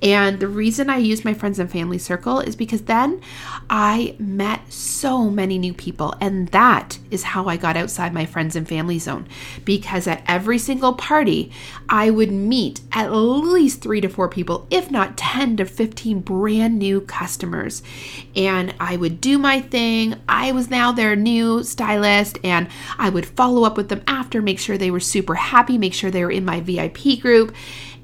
And 0.04 0.40
the 0.40 0.48
reason 0.48 0.92
I 0.92 0.98
used 0.98 1.26
my 1.26 1.34
friends 1.34 1.58
and 1.58 1.72
family 1.72 1.98
circle 1.98 2.40
is 2.40 2.56
because 2.56 2.84
then 2.84 3.20
I 3.68 4.16
met 4.20 4.72
so 4.72 5.28
many 5.32 5.58
new 5.58 5.74
people. 5.74 6.14
And 6.22 6.48
that 6.50 7.00
is 7.10 7.24
how 7.24 7.48
I 7.48 7.58
got 7.58 7.76
outside 7.76 8.14
my 8.14 8.28
friends 8.28 8.56
and 8.56 8.68
family 8.68 9.00
zone. 9.00 9.28
Because 9.66 10.06
at 10.06 10.24
every 10.28 10.60
single 10.60 10.94
party, 10.94 11.52
I 11.90 12.12
would 12.12 12.32
meet 12.32 12.82
at 12.92 13.12
least 13.12 13.82
three 13.82 14.02
to 14.02 14.08
four 14.08 14.30
people, 14.30 14.68
if 14.70 14.92
not 14.92 15.18
10 15.18 15.58
to 15.58 15.66
15 15.66 16.20
brand 16.20 16.78
new 16.78 17.02
customers. 17.02 17.82
And 18.36 18.76
I 18.80 18.98
would 18.98 19.20
do 19.20 19.40
my 19.40 19.62
thing. 19.62 20.16
I 20.30 20.52
was 20.52 20.70
now 20.70 20.92
their 20.92 21.16
new 21.16 21.64
stylist, 21.64 22.38
and 22.44 22.68
I 23.00 23.10
would 23.10 23.26
follow 23.26 23.64
up 23.64 23.78
with 23.78 23.90
them 23.90 24.04
after, 24.06 24.44
make 24.44 24.60
sure 24.60 24.78
they 24.78 24.92
were 24.92 25.00
super 25.00 25.34
happy, 25.34 25.80
make 25.80 25.96
sure 25.96 26.12
they 26.12 26.24
were 26.24 26.32
in 26.32 26.46
my 26.46 26.62
VIP 26.62 27.20
group. 27.20 27.56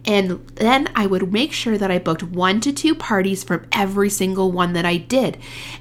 And 0.06 0.46
then 0.56 0.90
I 0.96 1.06
would 1.06 1.32
make 1.32 1.54
sure 1.54 1.78
that 1.78 1.90
I 1.90 1.98
booked 1.98 2.24
one 2.24 2.60
to 2.62 2.74
two 2.74 2.94
parties 2.94 3.44
from 3.44 3.66
every 3.72 4.10
single 4.10 4.52
one 4.52 4.74
that 4.74 4.86
I 4.86 4.98
did. 4.98 5.38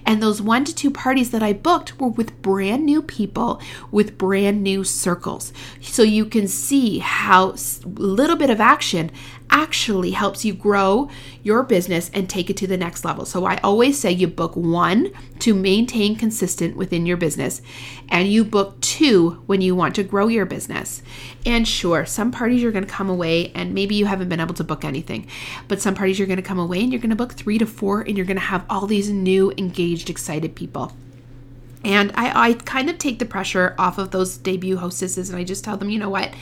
And 0.06 0.22
those 0.22 0.40
one 0.40 0.64
to 0.64 0.74
two 0.74 0.90
parties 0.90 1.30
that 1.30 1.42
I 1.42 1.52
booked 1.52 2.00
were 2.00 2.08
with 2.08 2.40
brand 2.40 2.86
new 2.86 3.02
people 3.02 3.60
with 3.90 4.18
brand 4.18 4.62
new 4.62 4.84
circles. 4.84 5.52
So 5.80 6.02
you 6.02 6.24
can 6.26 6.46
see 6.46 6.98
how 6.98 7.50
a 7.50 7.88
little 7.88 8.36
bit 8.36 8.50
of 8.50 8.60
action 8.60 9.10
actually 9.52 10.12
helps 10.12 10.44
you 10.44 10.54
grow 10.54 11.08
your 11.42 11.62
business 11.62 12.10
and 12.14 12.28
take 12.28 12.50
it 12.50 12.56
to 12.56 12.66
the 12.66 12.76
next 12.76 13.04
level. 13.04 13.24
So 13.24 13.44
I 13.44 13.58
always 13.58 13.98
say 13.98 14.10
you 14.10 14.26
book 14.26 14.56
one 14.56 15.12
to 15.40 15.54
maintain 15.54 16.16
consistent 16.16 16.76
within 16.76 17.06
your 17.06 17.16
business, 17.16 17.62
and 18.08 18.26
you 18.28 18.44
book 18.44 18.80
two 18.80 19.42
when 19.46 19.60
you 19.60 19.76
want 19.76 19.94
to 19.96 20.02
grow 20.02 20.26
your 20.26 20.46
business. 20.46 21.02
And 21.46 21.68
sure, 21.68 22.06
some 22.06 22.32
parties 22.32 22.62
you're 22.62 22.72
going 22.72 22.86
to 22.86 22.90
come 22.90 23.10
away 23.10 23.52
and 23.54 23.74
maybe 23.74 23.94
you 23.94 24.06
haven't 24.06 24.28
been 24.28 24.40
able 24.40 24.54
to 24.54 24.64
book 24.64 24.84
anything, 24.84 25.28
but 25.68 25.80
some 25.80 25.94
parties 25.94 26.18
you're 26.18 26.28
going 26.28 26.36
to 26.36 26.42
come 26.42 26.58
away 26.58 26.80
and 26.80 26.92
you're 26.92 27.00
going 27.00 27.10
to 27.10 27.16
book 27.16 27.34
three 27.34 27.58
to 27.58 27.66
four, 27.66 28.00
and 28.00 28.16
you're 28.16 28.26
going 28.26 28.36
to 28.36 28.42
have 28.42 28.64
all 28.70 28.86
these 28.86 29.10
new, 29.10 29.52
engaged, 29.58 30.08
excited 30.08 30.54
people. 30.54 30.92
And 31.84 32.12
I, 32.14 32.50
I 32.50 32.52
kind 32.54 32.88
of 32.88 32.98
take 32.98 33.18
the 33.18 33.24
pressure 33.24 33.74
off 33.78 33.98
of 33.98 34.12
those 34.12 34.36
debut 34.36 34.76
hostesses 34.76 35.30
and 35.30 35.38
I 35.38 35.42
just 35.42 35.64
tell 35.64 35.76
them, 35.76 35.90
you 35.90 35.98
know 35.98 36.10
what? 36.10 36.32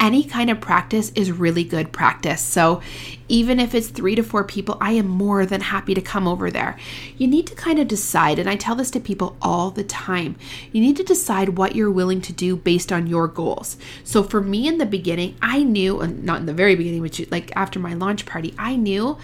Any 0.00 0.24
kind 0.24 0.50
of 0.50 0.60
practice 0.60 1.10
is 1.14 1.30
really 1.32 1.64
good 1.64 1.92
practice. 1.92 2.40
So, 2.40 2.82
even 3.28 3.60
if 3.60 3.74
it's 3.74 3.88
three 3.88 4.14
to 4.14 4.22
four 4.22 4.44
people, 4.44 4.76
I 4.80 4.92
am 4.92 5.08
more 5.08 5.46
than 5.46 5.60
happy 5.60 5.94
to 5.94 6.00
come 6.00 6.28
over 6.28 6.50
there. 6.50 6.76
You 7.16 7.26
need 7.26 7.46
to 7.46 7.54
kind 7.54 7.78
of 7.78 7.88
decide, 7.88 8.38
and 8.38 8.48
I 8.48 8.56
tell 8.56 8.74
this 8.74 8.90
to 8.92 9.00
people 9.00 9.36
all 9.40 9.70
the 9.70 9.84
time 9.84 10.36
you 10.72 10.80
need 10.80 10.96
to 10.96 11.04
decide 11.04 11.50
what 11.50 11.74
you're 11.74 11.90
willing 11.90 12.20
to 12.22 12.32
do 12.32 12.56
based 12.56 12.92
on 12.92 13.06
your 13.06 13.28
goals. 13.28 13.76
So, 14.02 14.22
for 14.22 14.40
me 14.40 14.66
in 14.66 14.78
the 14.78 14.86
beginning, 14.86 15.36
I 15.40 15.62
knew, 15.62 16.00
uh, 16.00 16.06
not 16.06 16.40
in 16.40 16.46
the 16.46 16.52
very 16.52 16.74
beginning, 16.74 17.02
which 17.02 17.30
like 17.30 17.52
after 17.56 17.78
my 17.78 17.94
launch 17.94 18.26
party, 18.26 18.54
I 18.58 18.76
knew 18.76 19.16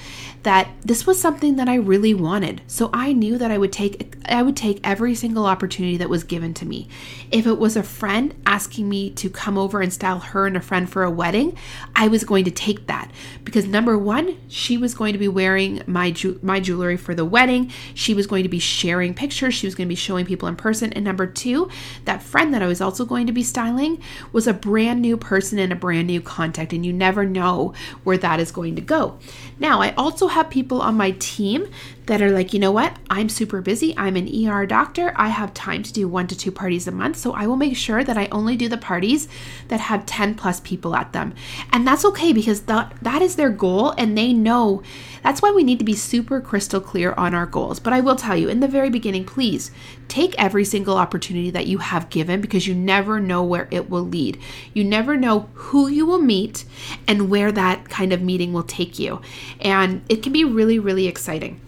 that 0.43 0.69
this 0.83 1.07
was 1.07 1.21
something 1.21 1.57
that 1.57 1.69
I 1.69 1.75
really 1.75 2.15
wanted. 2.15 2.63
So, 2.67 2.91
I 2.93 3.13
knew 3.13 3.39
that 3.39 3.51
I 3.51 3.59
would 3.59 3.73
take 3.73 4.17
I 4.29 4.43
would 4.43 4.57
take 4.57 4.81
every 4.85 5.15
single 5.15 5.47
opportunity 5.47 5.97
that 5.97 6.09
was 6.09 6.25
given 6.25 6.55
to 6.55 6.67
me. 6.67 6.89
If 7.31 7.47
it 7.47 7.59
was 7.59 7.77
a 7.77 7.83
friend 7.83 8.35
asking 8.47 8.89
me 8.89 9.11
to 9.11 9.29
come 9.29 9.59
over 9.59 9.81
and 9.81 9.93
style 9.93 10.21
her 10.21 10.47
and 10.47 10.57
a 10.57 10.61
friend 10.61 10.89
for 10.89 11.03
a 11.03 11.11
wedding, 11.11 11.57
I 11.97 12.09
was 12.09 12.25
going 12.25 12.45
to 12.45 12.51
take 12.51 12.87
that 12.87 13.11
because 13.45 13.67
number 13.67 13.89
number 13.90 14.05
one, 14.05 14.38
she 14.46 14.79
was 14.79 14.94
going 14.94 15.12
to 15.14 15.18
be 15.18 15.26
wearing 15.26 15.83
my 15.85 16.12
ju- 16.12 16.38
my 16.42 16.61
jewelry 16.61 16.96
for 16.96 17.12
the 17.12 17.24
wedding. 17.24 17.72
She 17.92 18.14
was 18.14 18.29
going 18.29 18.44
to 18.44 18.48
be 18.48 18.61
sharing 18.61 19.14
pictures. 19.14 19.53
She 19.53 19.66
was 19.66 19.74
going 19.74 19.88
to 19.88 19.88
be 19.88 19.96
showing 19.96 20.26
people 20.26 20.46
in 20.46 20.55
person. 20.55 20.92
And 20.92 21.05
number 21.05 21.26
two, 21.26 21.68
that 22.05 22.22
friend 22.22 22.55
that 22.55 22.62
I 22.62 22.68
was 22.68 22.81
also 22.81 23.05
going 23.05 23.26
to 23.26 23.33
be 23.33 23.42
styling 23.42 24.00
was 24.31 24.46
a 24.46 24.55
brand 24.55 25.03
new 25.03 25.16
person 25.16 25.59
and 25.59 25.72
a 25.72 25.76
brand 25.76 26.07
new 26.07 26.20
contact. 26.20 26.72
And 26.72 26.87
you 26.87 26.92
never 26.92 27.24
know 27.24 27.74
where 28.05 28.18
that 28.18 28.38
is 28.38 28.53
going 28.53 28.76
to 28.76 28.81
go. 28.81 29.18
Now, 29.59 29.81
I 29.81 29.92
also 29.94 30.29
have 30.29 30.50
people 30.50 30.81
on 30.81 30.94
my 30.94 31.11
team 31.18 31.66
that 32.07 32.22
are 32.22 32.31
like, 32.31 32.53
you 32.53 32.59
know 32.59 32.72
what? 32.72 32.96
I'm 33.09 33.29
super 33.29 33.61
busy. 33.61 33.94
I'm 33.96 34.16
an 34.16 34.29
ER 34.29 34.66
doctor. 34.66 35.12
I 35.16 35.29
have 35.29 35.55
time 35.55 35.83
to 35.85 35.92
do 35.92 36.09
one 36.09 36.26
to 36.29 36.37
two 36.37 36.50
parties 36.50 36.88
a 36.88 36.90
month. 36.90 37.16
So 37.16 37.33
I 37.33 37.46
will 37.46 37.57
make 37.57 37.76
sure 37.76 38.03
that 38.03 38.18
I 38.18 38.26
only 38.33 38.57
do 38.57 38.68
the 38.68 38.76
parties 38.76 39.29
that 39.68 39.79
have 39.79 40.07
10 40.07 40.35
plus 40.35 40.61
people 40.61 40.96
at 40.96 41.12
them. 41.12 41.35
And 41.72 41.87
that's 41.87 42.05
okay 42.05 42.33
because 42.33 42.62
that, 42.62 42.94
that 43.03 43.22
is 43.22 43.37
their 43.37 43.50
goal 43.50 43.80
and 43.88 44.16
they 44.16 44.33
know 44.33 44.83
that's 45.23 45.43
why 45.43 45.51
we 45.51 45.64
need 45.64 45.79
to 45.79 45.85
be 45.85 45.95
super 45.95 46.40
crystal 46.40 46.81
clear 46.81 47.12
on 47.12 47.35
our 47.35 47.47
goals. 47.47 47.81
But 47.81 47.93
I 47.93 48.01
will 48.01 48.16
tell 48.16 48.37
you 48.37 48.49
in 48.49 48.61
the 48.61 48.69
very 48.69 48.90
beginning, 48.90 49.25
please 49.25 49.71
take 50.09 50.35
every 50.38 50.64
single 50.64 50.97
opportunity 50.97 51.51
that 51.51 51.66
you 51.66 51.79
have 51.79 52.11
given 52.11 52.40
because 52.40 52.66
you 52.66 52.75
never 52.75 53.21
know 53.21 53.43
where 53.43 53.69
it 53.71 53.90
will 53.90 54.05
lead. 54.05 54.38
You 54.73 54.85
never 54.85 55.16
know 55.16 55.49
who 55.55 55.88
you 55.88 56.07
will 56.07 56.21
meet 56.21 56.64
and 57.07 57.29
where 57.29 57.53
that 57.53 57.88
kind 57.88 58.12
of 58.12 58.23
meeting 58.23 58.53
will 58.53 58.62
take 58.62 58.99
you. 58.99 59.21
And 59.61 60.03
it 60.09 60.23
can 60.23 60.33
be 60.33 60.45
really, 60.45 60.79
really 60.79 61.07
exciting. 61.07 61.61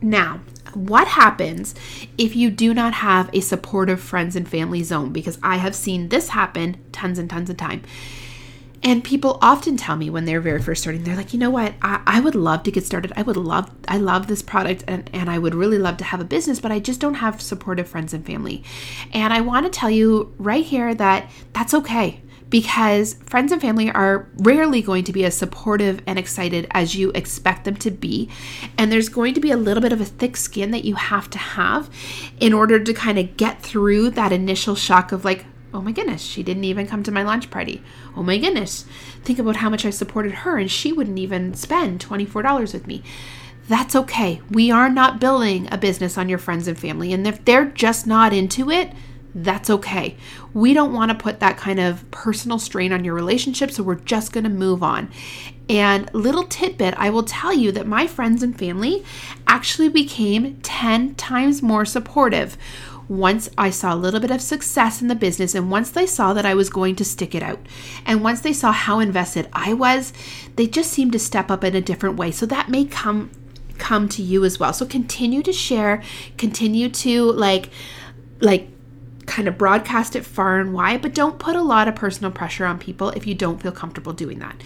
Now, 0.00 0.40
what 0.74 1.06
happens 1.06 1.74
if 2.16 2.34
you 2.34 2.50
do 2.50 2.72
not 2.74 2.94
have 2.94 3.30
a 3.32 3.40
supportive 3.40 4.00
friends 4.00 4.34
and 4.36 4.48
family 4.48 4.82
zone? 4.82 5.12
Because 5.12 5.38
I 5.42 5.56
have 5.56 5.74
seen 5.74 6.08
this 6.08 6.30
happen 6.30 6.78
tons 6.92 7.18
and 7.18 7.28
tons 7.28 7.50
of 7.50 7.56
time. 7.56 7.82
And 8.84 9.04
people 9.04 9.38
often 9.40 9.76
tell 9.76 9.96
me 9.96 10.10
when 10.10 10.24
they're 10.24 10.40
very 10.40 10.60
first 10.60 10.82
starting, 10.82 11.04
they're 11.04 11.16
like, 11.16 11.32
you 11.32 11.38
know 11.38 11.50
what, 11.50 11.74
I, 11.82 12.02
I, 12.04 12.20
would 12.20 12.34
love 12.34 12.64
to 12.64 12.72
get 12.72 12.84
started. 12.84 13.12
I 13.16 13.22
would 13.22 13.36
love, 13.36 13.70
I 13.86 13.98
love 13.98 14.26
this 14.26 14.42
product 14.42 14.82
and, 14.88 15.08
and 15.12 15.30
I 15.30 15.38
would 15.38 15.54
really 15.54 15.78
love 15.78 15.98
to 15.98 16.04
have 16.04 16.20
a 16.20 16.24
business, 16.24 16.58
but 16.58 16.72
I 16.72 16.80
just 16.80 17.00
don't 17.00 17.14
have 17.14 17.40
supportive 17.40 17.88
friends 17.88 18.12
and 18.12 18.26
family. 18.26 18.64
And 19.12 19.32
I 19.32 19.40
want 19.40 19.66
to 19.66 19.70
tell 19.70 19.90
you 19.90 20.34
right 20.38 20.64
here 20.64 20.94
that 20.94 21.30
that's 21.52 21.74
okay 21.74 22.22
because 22.52 23.14
friends 23.24 23.50
and 23.50 23.62
family 23.62 23.90
are 23.90 24.28
rarely 24.36 24.82
going 24.82 25.04
to 25.04 25.12
be 25.12 25.24
as 25.24 25.34
supportive 25.34 26.02
and 26.06 26.18
excited 26.18 26.66
as 26.72 26.94
you 26.94 27.10
expect 27.12 27.64
them 27.64 27.74
to 27.76 27.90
be. 27.90 28.28
And 28.76 28.92
there's 28.92 29.08
going 29.08 29.32
to 29.32 29.40
be 29.40 29.50
a 29.50 29.56
little 29.56 29.80
bit 29.80 29.94
of 29.94 30.02
a 30.02 30.04
thick 30.04 30.36
skin 30.36 30.70
that 30.72 30.84
you 30.84 30.96
have 30.96 31.30
to 31.30 31.38
have 31.38 31.88
in 32.40 32.52
order 32.52 32.78
to 32.78 32.92
kind 32.92 33.18
of 33.18 33.38
get 33.38 33.62
through 33.62 34.10
that 34.10 34.32
initial 34.32 34.74
shock 34.74 35.12
of 35.12 35.24
like, 35.24 35.46
oh 35.74 35.80
my 35.80 35.92
goodness, 35.92 36.22
she 36.22 36.42
didn't 36.42 36.64
even 36.64 36.86
come 36.86 37.02
to 37.02 37.10
my 37.10 37.22
lunch 37.22 37.50
party. 37.50 37.82
Oh 38.16 38.22
my 38.22 38.38
goodness, 38.38 38.84
think 39.22 39.38
about 39.38 39.56
how 39.56 39.70
much 39.70 39.84
I 39.84 39.90
supported 39.90 40.32
her 40.32 40.58
and 40.58 40.70
she 40.70 40.92
wouldn't 40.92 41.18
even 41.18 41.54
spend 41.54 42.04
$24 42.04 42.72
with 42.72 42.86
me. 42.86 43.02
That's 43.68 43.94
okay. 43.94 44.40
We 44.50 44.70
are 44.70 44.88
not 44.88 45.20
building 45.20 45.68
a 45.72 45.78
business 45.78 46.18
on 46.18 46.28
your 46.28 46.38
friends 46.38 46.68
and 46.68 46.78
family. 46.78 47.12
And 47.12 47.26
if 47.26 47.44
they're 47.44 47.66
just 47.66 48.06
not 48.06 48.32
into 48.32 48.70
it, 48.70 48.92
that's 49.34 49.70
okay. 49.70 50.16
We 50.52 50.74
don't 50.74 50.92
want 50.92 51.10
to 51.10 51.16
put 51.16 51.40
that 51.40 51.56
kind 51.56 51.80
of 51.80 52.08
personal 52.10 52.58
strain 52.58 52.92
on 52.92 53.04
your 53.04 53.14
relationship, 53.14 53.70
so 53.70 53.82
we're 53.82 53.94
just 53.94 54.32
going 54.32 54.44
to 54.44 54.50
move 54.50 54.82
on. 54.82 55.10
And 55.68 56.12
little 56.12 56.44
tidbit, 56.44 56.94
I 56.98 57.08
will 57.08 57.22
tell 57.22 57.54
you 57.54 57.72
that 57.72 57.86
my 57.86 58.06
friends 58.06 58.42
and 58.42 58.58
family 58.58 59.04
actually 59.46 59.88
became 59.88 60.58
10 60.60 61.14
times 61.14 61.62
more 61.62 61.86
supportive 61.86 62.58
once 63.08 63.48
I 63.58 63.70
saw 63.70 63.94
a 63.94 63.96
little 63.96 64.20
bit 64.20 64.30
of 64.30 64.40
success 64.40 65.02
in 65.02 65.08
the 65.08 65.14
business 65.14 65.54
and 65.54 65.70
once 65.70 65.90
they 65.90 66.06
saw 66.06 66.32
that 66.32 66.46
I 66.46 66.54
was 66.54 66.70
going 66.70 66.96
to 66.96 67.04
stick 67.04 67.34
it 67.34 67.42
out. 67.42 67.60
And 68.06 68.22
once 68.22 68.40
they 68.40 68.52
saw 68.52 68.72
how 68.72 69.00
invested 69.00 69.48
I 69.52 69.74
was, 69.74 70.12
they 70.56 70.66
just 70.66 70.90
seemed 70.90 71.12
to 71.12 71.18
step 71.18 71.50
up 71.50 71.64
in 71.64 71.74
a 71.74 71.80
different 71.80 72.16
way. 72.16 72.30
So 72.30 72.46
that 72.46 72.68
may 72.68 72.84
come 72.84 73.30
come 73.78 74.08
to 74.08 74.22
you 74.22 74.44
as 74.44 74.60
well. 74.60 74.72
So 74.72 74.86
continue 74.86 75.42
to 75.42 75.52
share, 75.52 76.02
continue 76.38 76.88
to 76.88 77.32
like 77.32 77.70
like 78.40 78.68
kind 79.26 79.48
of 79.48 79.58
broadcast 79.58 80.16
it 80.16 80.24
far 80.24 80.58
and 80.58 80.72
wide, 80.72 81.02
but 81.02 81.14
don't 81.14 81.38
put 81.38 81.56
a 81.56 81.62
lot 81.62 81.88
of 81.88 81.94
personal 81.94 82.30
pressure 82.30 82.66
on 82.66 82.78
people 82.78 83.10
if 83.10 83.26
you 83.26 83.34
don't 83.34 83.62
feel 83.62 83.72
comfortable 83.72 84.12
doing 84.12 84.38
that. 84.40 84.60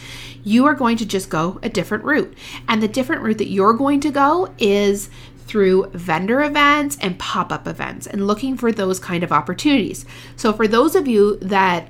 You 0.44 0.66
are 0.66 0.74
going 0.74 0.96
to 0.98 1.06
just 1.06 1.28
go 1.28 1.58
a 1.62 1.68
different 1.68 2.04
route. 2.04 2.34
And 2.68 2.82
the 2.82 2.88
different 2.88 3.22
route 3.22 3.38
that 3.38 3.48
you're 3.48 3.74
going 3.74 4.00
to 4.00 4.10
go 4.10 4.52
is 4.58 5.10
through 5.46 5.90
vendor 5.90 6.42
events 6.42 6.98
and 7.00 7.18
pop 7.18 7.52
up 7.52 7.66
events 7.66 8.06
and 8.06 8.26
looking 8.26 8.56
for 8.56 8.72
those 8.72 8.98
kind 8.98 9.22
of 9.22 9.32
opportunities. 9.32 10.04
So, 10.36 10.52
for 10.52 10.66
those 10.66 10.96
of 10.96 11.06
you 11.06 11.36
that 11.36 11.88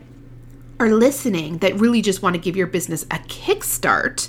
are 0.78 0.90
listening 0.90 1.58
that 1.58 1.74
really 1.80 2.02
just 2.02 2.22
want 2.22 2.34
to 2.34 2.40
give 2.40 2.56
your 2.56 2.66
business 2.66 3.04
a 3.04 3.18
kickstart, 3.20 4.28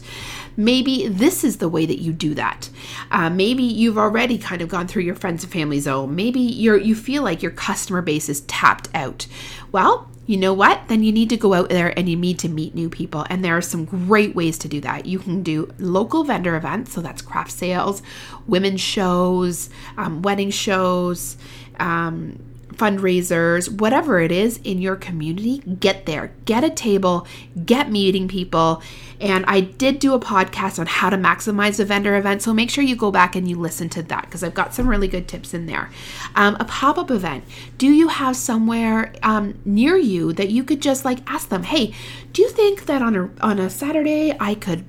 maybe 0.57 1.07
this 1.07 1.43
is 1.43 1.57
the 1.57 1.69
way 1.69 1.85
that 1.85 2.01
you 2.01 2.11
do 2.11 2.33
that. 2.33 2.69
Uh, 3.11 3.29
maybe 3.29 3.63
you've 3.63 3.97
already 3.97 4.37
kind 4.37 4.61
of 4.61 4.67
gone 4.67 4.87
through 4.87 5.03
your 5.03 5.15
friends 5.15 5.43
and 5.43 5.53
family 5.53 5.79
zone. 5.79 6.15
Maybe 6.15 6.39
you're 6.39 6.77
you 6.77 6.95
feel 6.95 7.23
like 7.23 7.41
your 7.41 7.51
customer 7.51 8.01
base 8.01 8.27
is 8.27 8.41
tapped 8.41 8.89
out. 8.93 9.27
Well, 9.71 10.09
you 10.25 10.35
know 10.35 10.53
what? 10.53 10.89
Then 10.89 11.03
you 11.03 11.13
need 11.13 11.29
to 11.29 11.37
go 11.37 11.53
out 11.53 11.69
there 11.69 11.97
and 11.97 12.09
you 12.09 12.17
need 12.17 12.37
to 12.39 12.49
meet 12.49 12.75
new 12.75 12.89
people. 12.89 13.25
And 13.29 13.45
there 13.45 13.55
are 13.55 13.61
some 13.61 13.85
great 13.85 14.35
ways 14.35 14.57
to 14.59 14.67
do 14.67 14.81
that. 14.81 15.05
You 15.05 15.19
can 15.19 15.41
do 15.41 15.73
local 15.79 16.25
vendor 16.25 16.57
events, 16.57 16.91
so 16.91 16.99
that's 16.99 17.21
craft 17.21 17.51
sales, 17.51 18.01
women's 18.45 18.81
shows, 18.81 19.69
um, 19.97 20.21
wedding 20.21 20.49
shows. 20.51 21.37
Um, 21.79 22.39
fundraisers, 22.73 23.69
whatever 23.69 24.19
it 24.19 24.31
is 24.31 24.59
in 24.63 24.81
your 24.81 24.95
community, 24.95 25.59
get 25.79 26.05
there, 26.05 26.31
get 26.45 26.63
a 26.63 26.69
table, 26.69 27.27
get 27.65 27.91
meeting 27.91 28.27
people. 28.27 28.81
And 29.19 29.45
I 29.47 29.61
did 29.61 29.99
do 29.99 30.13
a 30.13 30.19
podcast 30.19 30.77
on 30.77 30.85
how 30.85 31.09
to 31.09 31.17
maximize 31.17 31.79
a 31.79 31.85
vendor 31.85 32.15
event. 32.15 32.43
So 32.43 32.53
make 32.53 32.69
sure 32.69 32.83
you 32.83 32.95
go 32.95 33.11
back 33.11 33.35
and 33.35 33.49
you 33.49 33.57
listen 33.57 33.89
to 33.89 34.03
that 34.03 34.25
because 34.25 34.43
I've 34.43 34.53
got 34.53 34.75
some 34.75 34.87
really 34.87 35.07
good 35.07 35.27
tips 35.27 35.53
in 35.53 35.65
there. 35.65 35.89
Um, 36.35 36.55
a 36.59 36.65
pop 36.65 36.97
up 36.97 37.09
event. 37.09 37.43
Do 37.77 37.87
you 37.87 38.09
have 38.09 38.35
somewhere 38.35 39.13
um, 39.23 39.57
near 39.65 39.97
you 39.97 40.33
that 40.33 40.49
you 40.49 40.63
could 40.63 40.81
just 40.81 41.03
like 41.03 41.19
ask 41.29 41.49
them, 41.49 41.63
hey, 41.63 41.93
do 42.33 42.41
you 42.43 42.49
think 42.49 42.85
that 42.85 43.01
on 43.01 43.15
a, 43.15 43.29
on 43.41 43.59
a 43.59 43.69
Saturday 43.69 44.35
I 44.39 44.53
could 44.53 44.85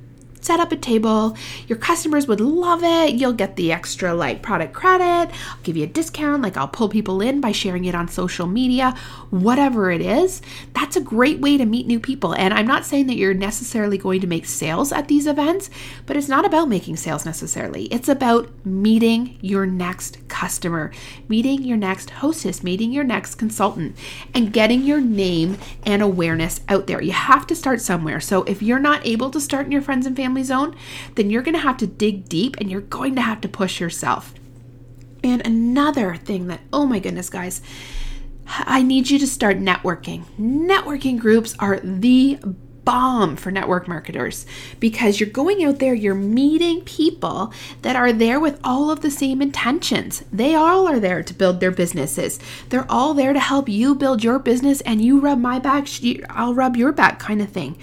set 0.49 0.61
up 0.61 0.73
a 0.73 0.77
table. 0.77 1.37
Your 1.67 1.77
customers 1.77 2.27
would 2.27 2.41
love 2.41 2.83
it. 2.83 3.17
You'll 3.17 3.35
get 3.35 3.57
the 3.57 3.71
extra 3.71 4.15
like 4.15 4.41
product 4.41 4.73
credit. 4.73 5.31
I'll 5.31 5.63
give 5.63 5.77
you 5.77 5.85
a 5.85 5.87
discount. 5.87 6.41
Like 6.41 6.57
I'll 6.57 6.67
pull 6.67 6.89
people 6.89 7.21
in 7.21 7.43
by 7.43 7.53
sharing 7.53 7.85
it 7.85 7.95
on 7.95 8.09
social 8.09 8.47
media, 8.47 8.95
whatever 9.29 9.91
it 9.91 10.01
is. 10.01 10.41
That's 10.73 10.97
a 10.97 11.03
great 11.03 11.41
way 11.41 11.59
to 11.59 11.67
meet 11.67 11.87
new 11.87 12.01
people. 12.01 12.35
And 12.35 12.55
I'm 12.55 12.67
not 12.67 12.87
saying 12.87 13.09
that 13.09 13.17
you're 13.17 13.35
necessarily 13.35 13.99
going 13.99 14.23
to 14.23 14.27
make 14.27 14.47
sales 14.47 14.91
at 14.91 15.09
these 15.09 15.27
events, 15.27 15.69
but 16.07 16.17
it's 16.17 16.29
not 16.29 16.47
about 16.47 16.71
making 16.71 16.97
sales 16.97 17.27
necessarily. 17.27 17.85
It's 17.93 18.09
about 18.09 18.49
meeting 18.65 19.37
your 19.43 19.67
next 19.67 20.17
customer, 20.29 20.93
meeting 21.29 21.63
your 21.63 21.77
next 21.77 22.09
hostess, 22.09 22.65
meeting 22.65 22.91
your 22.91 23.05
next 23.05 23.35
consultant, 23.35 23.97
and 24.33 24.51
getting 24.51 24.83
your 24.83 25.01
name 25.03 25.59
and 25.85 26.01
awareness 26.01 26.63
out 26.71 26.87
there. 26.87 27.03
You 27.03 27.13
have 27.13 27.47
to 27.49 27.55
start 27.55 27.83
somewhere. 27.83 28.19
So 28.19 28.45
if 28.45 28.63
you're 28.63 28.79
not 28.79 29.07
able 29.07 29.31
to 29.33 29.41
start 29.43 29.67
in 29.67 29.73
your 29.73 29.83
friends 29.83 30.07
and 30.07 30.17
family, 30.17 30.38
family 30.39 30.45
zone, 30.45 30.77
then 31.15 31.31
you're 31.31 31.43
going 31.43 31.55
to 31.55 31.61
have 31.61 31.77
to 31.79 31.87
dig 31.87 32.29
deep 32.29 32.57
and 32.59 32.71
you're 32.71 32.81
going 32.81 33.15
to 33.17 33.21
have 33.21 33.41
to 33.43 33.49
push 33.49 33.81
yourself. 33.81 34.35
And 35.23 35.45
another 35.47 36.15
thing 36.17 36.47
that, 36.47 36.61
oh 36.73 36.87
my 36.87 36.99
goodness, 37.01 37.29
guys, 37.29 37.61
I 38.47 38.83
need 38.83 39.11
you 39.11 39.19
to 39.19 39.27
start 39.27 39.59
networking. 39.59 40.25
Networking 40.39 41.19
groups 41.19 41.55
are 41.59 41.81
the 41.81 42.39
bomb 42.89 43.37
for 43.37 43.51
network 43.51 43.87
marketers 43.87 44.47
because 44.81 45.21
you're 45.21 45.29
going 45.29 45.63
out 45.63 45.79
there, 45.79 45.93
you're 45.93 46.15
meeting 46.15 46.81
people 46.87 47.53
that 47.83 47.95
are 47.95 48.15
there 48.15 48.41
with 48.41 48.59
all 48.65 48.91
of 48.91 49.03
the 49.03 49.11
same 49.11 49.43
intentions. 49.43 50.25
They 50.33 50.55
all 50.55 50.89
are 50.89 50.99
there 50.99 51.23
to 51.23 51.35
build 51.35 51.61
their 51.61 51.71
businesses. 51.71 52.41
They're 52.71 52.91
all 52.91 53.13
there 53.13 53.35
to 53.35 53.41
help 53.41 53.69
you 53.69 53.95
build 53.95 54.25
your 54.25 54.39
business 54.39 54.81
and 54.81 55.05
you 55.05 55.21
rub 55.21 55.39
my 55.39 55.59
back, 55.59 55.87
I'll 56.31 56.55
rub 56.55 56.79
your 56.79 56.93
back 56.93 57.19
kind 57.19 57.43
of 57.43 57.51
thing. 57.51 57.77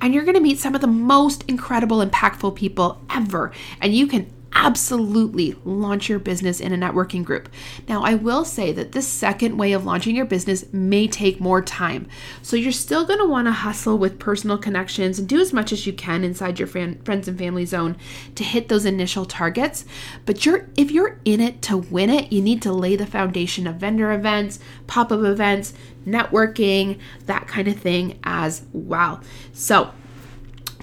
And 0.00 0.12
you're 0.12 0.24
going 0.24 0.34
to 0.34 0.40
meet 0.40 0.58
some 0.58 0.74
of 0.74 0.80
the 0.80 0.88
most 0.88 1.44
incredible, 1.46 2.04
impactful 2.04 2.56
people 2.56 3.00
ever. 3.10 3.52
And 3.80 3.94
you 3.94 4.08
can 4.08 4.28
absolutely 4.52 5.56
launch 5.64 6.08
your 6.08 6.18
business 6.18 6.60
in 6.60 6.72
a 6.72 6.76
networking 6.76 7.24
group. 7.24 7.48
Now, 7.88 8.02
I 8.02 8.14
will 8.14 8.44
say 8.44 8.72
that 8.72 8.92
this 8.92 9.06
second 9.06 9.56
way 9.56 9.72
of 9.72 9.84
launching 9.84 10.16
your 10.16 10.24
business 10.24 10.64
may 10.72 11.06
take 11.06 11.40
more 11.40 11.62
time. 11.62 12.08
So, 12.42 12.56
you're 12.56 12.72
still 12.72 13.06
going 13.06 13.20
to 13.20 13.26
want 13.26 13.46
to 13.46 13.52
hustle 13.52 13.98
with 13.98 14.18
personal 14.18 14.58
connections 14.58 15.18
and 15.18 15.28
do 15.28 15.40
as 15.40 15.52
much 15.52 15.72
as 15.72 15.86
you 15.86 15.92
can 15.92 16.24
inside 16.24 16.58
your 16.58 16.68
friends 16.68 17.28
and 17.28 17.38
family 17.38 17.66
zone 17.66 17.96
to 18.34 18.44
hit 18.44 18.68
those 18.68 18.84
initial 18.84 19.24
targets. 19.24 19.84
But 20.26 20.44
you're 20.44 20.68
if 20.76 20.90
you're 20.90 21.20
in 21.24 21.40
it 21.40 21.62
to 21.62 21.76
win 21.76 22.10
it, 22.10 22.32
you 22.32 22.42
need 22.42 22.62
to 22.62 22.72
lay 22.72 22.96
the 22.96 23.06
foundation 23.06 23.66
of 23.66 23.76
vendor 23.76 24.12
events, 24.12 24.58
pop-up 24.86 25.22
events, 25.22 25.74
networking, 26.06 26.98
that 27.26 27.46
kind 27.46 27.68
of 27.68 27.76
thing 27.76 28.18
as 28.24 28.62
well. 28.72 29.20
So, 29.52 29.92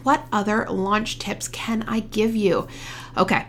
what 0.04 0.28
other 0.32 0.68
launch 0.70 1.18
tips 1.18 1.48
can 1.48 1.84
I 1.84 2.02
give 2.02 2.36
you? 2.36 2.68
Okay, 3.18 3.46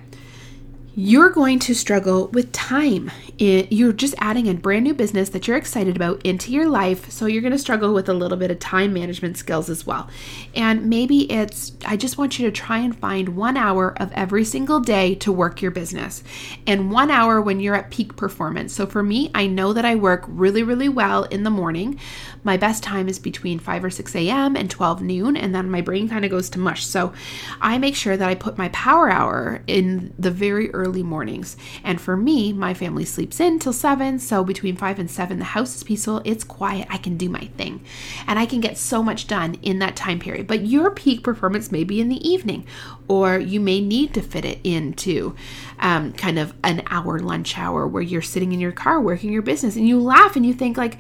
you're 0.99 1.29
going 1.29 1.59
to 1.59 1.75
struggle 1.75 2.29
with 2.29 2.51
time. 2.53 3.11
It, 3.39 3.71
you're 3.71 3.93
just 3.93 4.15
adding 4.17 4.49
a 4.49 4.55
brand 4.55 4.85
new 4.85 4.95
business 4.95 5.29
that 5.29 5.47
you're 5.47 5.59
excited 5.59 5.95
about 5.95 6.25
into 6.25 6.51
your 6.51 6.71
life, 6.71 7.11
so 7.11 7.27
you're 7.27 7.43
going 7.43 7.53
to 7.53 7.59
struggle 7.59 7.93
with 7.93 8.09
a 8.09 8.15
little 8.15 8.39
bit 8.39 8.51
of 8.51 8.59
time 8.61 8.95
management 8.95 9.37
skills 9.37 9.69
as 9.69 9.87
well. 9.87 10.09
And 10.55 10.89
maybe 10.89 11.31
it's, 11.31 11.73
I 11.85 11.99
just 11.99 12.17
want 12.17 12.39
you 12.39 12.47
to 12.47 12.51
try 12.51 12.79
and 12.79 12.99
find 12.99 13.37
one 13.37 13.59
hour 13.59 13.93
of 14.01 14.11
every 14.13 14.43
single 14.43 14.81
day 14.81 15.15
to 15.17 15.31
work 15.31 15.61
your 15.61 15.71
business, 15.71 16.25
and 16.67 16.91
one 16.91 17.11
hour 17.11 17.43
when 17.43 17.61
you're 17.61 17.75
at 17.75 17.91
peak 17.91 18.17
performance. 18.17 18.73
So 18.73 18.87
for 18.87 19.03
me, 19.03 19.31
I 19.35 19.49
know 19.49 19.75
that 19.75 19.85
I 19.85 19.97
work 19.97 20.25
really, 20.27 20.63
really 20.63 20.89
well 20.89 21.25
in 21.25 21.43
the 21.43 21.51
morning. 21.51 22.01
My 22.47 22.57
best 22.57 22.85
time 22.85 23.09
is 23.09 23.19
between 23.19 23.59
5 23.59 23.85
or 23.85 23.91
6 23.91 24.15
a.m. 24.15 24.55
and 24.55 24.71
12 24.71 25.03
noon, 25.03 25.37
and 25.37 25.53
then 25.53 25.69
my 25.69 25.81
brain 25.81 26.09
kind 26.09 26.25
of 26.25 26.31
goes 26.31 26.49
to 26.51 26.61
mush. 26.61 26.87
So 26.87 27.13
I 27.61 27.77
make 27.77 27.97
sure 27.97 28.17
that 28.17 28.29
I 28.29 28.37
put 28.37 28.57
my 28.57 28.69
power 28.69 29.11
hour 29.11 29.63
in 29.67 30.15
the 30.17 30.31
very 30.31 30.71
early 30.71 31.03
mornings. 31.03 31.57
And 31.83 32.01
for 32.01 32.17
me, 32.17 32.53
my 32.53 32.73
family 32.73 33.05
sleeps 33.05 33.41
in 33.41 33.59
till 33.59 33.73
7, 33.73 34.21
so 34.21 34.45
between 34.45 34.77
5 34.77 35.01
and 35.01 35.11
7, 35.11 35.41
the 35.41 35.45
house 35.45 35.75
is 35.75 35.83
peaceful, 35.83 36.23
it's 36.25 36.45
quiet, 36.45 36.87
I 36.89 36.99
can 36.99 37.17
do 37.17 37.29
my 37.29 37.47
thing. 37.57 37.85
And 38.29 38.39
I 38.39 38.47
can 38.47 38.61
get 38.61 38.79
so 38.79 39.03
much 39.03 39.27
done 39.27 39.57
in 39.63 39.81
that 39.81 39.97
time 39.97 40.21
period. 40.21 40.47
But 40.47 40.65
your 40.67 40.93
peak 40.93 41.25
performance 41.25 41.73
may 41.73 41.83
be 41.83 42.01
in 42.01 42.09
the 42.09 42.27
evening, 42.27 42.65
or 43.09 43.41
you 43.41 43.59
may 43.59 43.81
need 43.81 44.15
to 44.15 44.23
fit 44.23 44.45
it 44.45 44.61
into 44.63 45.35
um, 45.81 46.13
kind 46.13 46.39
of 46.39 46.55
an 46.63 46.85
hour 46.87 47.19
lunch 47.19 47.59
hour 47.59 47.89
where 47.89 48.05
you're 48.05 48.23
sitting 48.23 48.53
in 48.53 48.61
your 48.61 48.71
car 48.71 49.01
working 49.01 49.33
your 49.33 49.43
business 49.43 49.75
and 49.75 49.89
you 49.89 50.01
laugh 50.01 50.37
and 50.37 50.47
you 50.47 50.55
think, 50.55 50.77
like, 50.77 50.99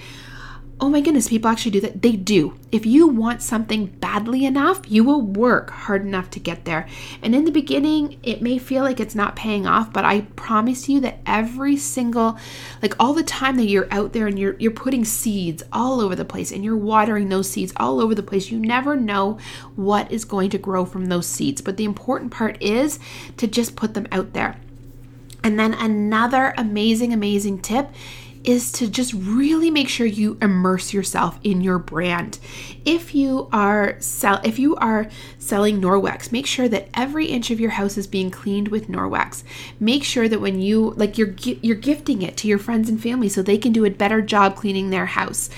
oh 0.79 0.91
my 0.91 1.01
goodness, 1.01 1.29
people 1.29 1.51
actually 1.51 1.71
do 1.71 1.81
that. 1.81 2.03
They 2.03 2.13
do. 2.13 2.59
If 2.71 2.85
you 2.85 3.09
want 3.09 3.41
something 3.41 3.87
badly 3.87 4.45
enough, 4.45 4.83
you 4.91 5.05
will 5.05 5.23
work 5.23 5.71
hard 5.71 6.03
enough 6.03 6.29
to 6.31 6.41
get 6.41 6.67
there. 6.67 6.87
And 7.23 7.35
in 7.35 7.47
the 7.47 7.51
beginning, 7.51 8.19
it 8.23 8.43
may 8.43 8.59
feel 8.59 8.83
like 8.83 9.01
it's 9.01 9.15
not 9.15 9.37
paying 9.37 9.67
off, 9.67 9.91
but 9.91 10.05
I 10.05 10.23
promise 10.37 10.87
you 10.87 11.01
that 11.01 11.21
every 11.25 11.79
single 11.79 12.39
like 12.83 12.95
all 13.01 13.15
the 13.15 13.23
time 13.23 13.57
that 13.57 13.69
you're 13.69 13.89
out 13.91 14.13
there 14.13 14.27
and 14.27 14.39
you're 14.39 14.57
you're 14.59 14.71
putting 14.71 15.07
seeds 15.07 15.63
all 15.73 16.01
over 16.01 16.15
the 16.15 16.27
place 16.27 16.53
and 16.53 16.63
you're 16.63 16.77
watering 16.77 17.31
those 17.31 17.49
seeds 17.49 17.73
all 17.79 17.99
over 17.99 18.15
the 18.15 18.23
place, 18.23 18.51
you 18.51 18.59
never 18.59 18.97
know 18.97 19.39
what 19.77 20.13
is 20.13 20.27
going 20.27 20.51
to 20.51 20.59
grow 20.59 20.85
from 20.85 21.07
those 21.07 21.27
seeds. 21.27 21.63
But 21.63 21.79
the 21.79 21.85
important 21.85 22.33
part 22.33 22.63
is 22.63 22.99
to 23.39 23.47
just 23.47 23.77
put 23.77 23.95
them 23.95 24.07
out 24.13 24.35
there. 24.35 24.57
And 25.43 25.59
then 25.59 25.73
another 25.73 26.53
amazing 26.59 27.15
amazing 27.15 27.61
tip 27.61 27.89
is 28.47 28.73
to 28.73 28.89
just 28.89 29.13
really 29.13 29.71
make 29.71 29.89
sure 29.89 30.07
you 30.07 30.39
immerse 30.41 30.93
yourself 30.93 31.39
in 31.43 31.61
your 31.61 31.79
brand. 31.79 32.39
If 32.85 33.15
you 33.15 33.49
are 33.53 33.97
sell 34.01 34.41
if 34.45 34.59
you 34.59 34.77
are 34.77 35.09
selling 35.47 35.81
Norwex, 35.81 36.33
make 36.33 36.47
sure 36.47 36.69
that 36.69 36.89
every 36.95 37.27
inch 37.27 37.51
of 37.51 37.61
your 37.61 37.71
house 37.71 37.97
is 37.97 38.07
being 38.07 38.31
cleaned 38.31 38.69
with 38.69 38.89
Norwex. 38.89 39.43
Make 39.79 40.05
sure 40.05 40.29
that 40.29 40.41
when 40.41 40.61
you 40.61 40.93
like 40.97 41.17
you're 41.19 41.35
you're 41.43 41.77
gifting 41.77 42.23
it 42.23 42.37
to 42.39 42.49
your 42.49 42.59
friends 42.59 42.89
and 42.89 43.01
family 43.01 43.29
so 43.29 43.43
they 43.43 43.59
can 43.59 43.73
do 43.73 43.85
a 43.85 43.91
better 43.91 44.21
job 44.23 44.57
cleaning 44.57 44.91
their 44.91 45.07
house. 45.07 45.49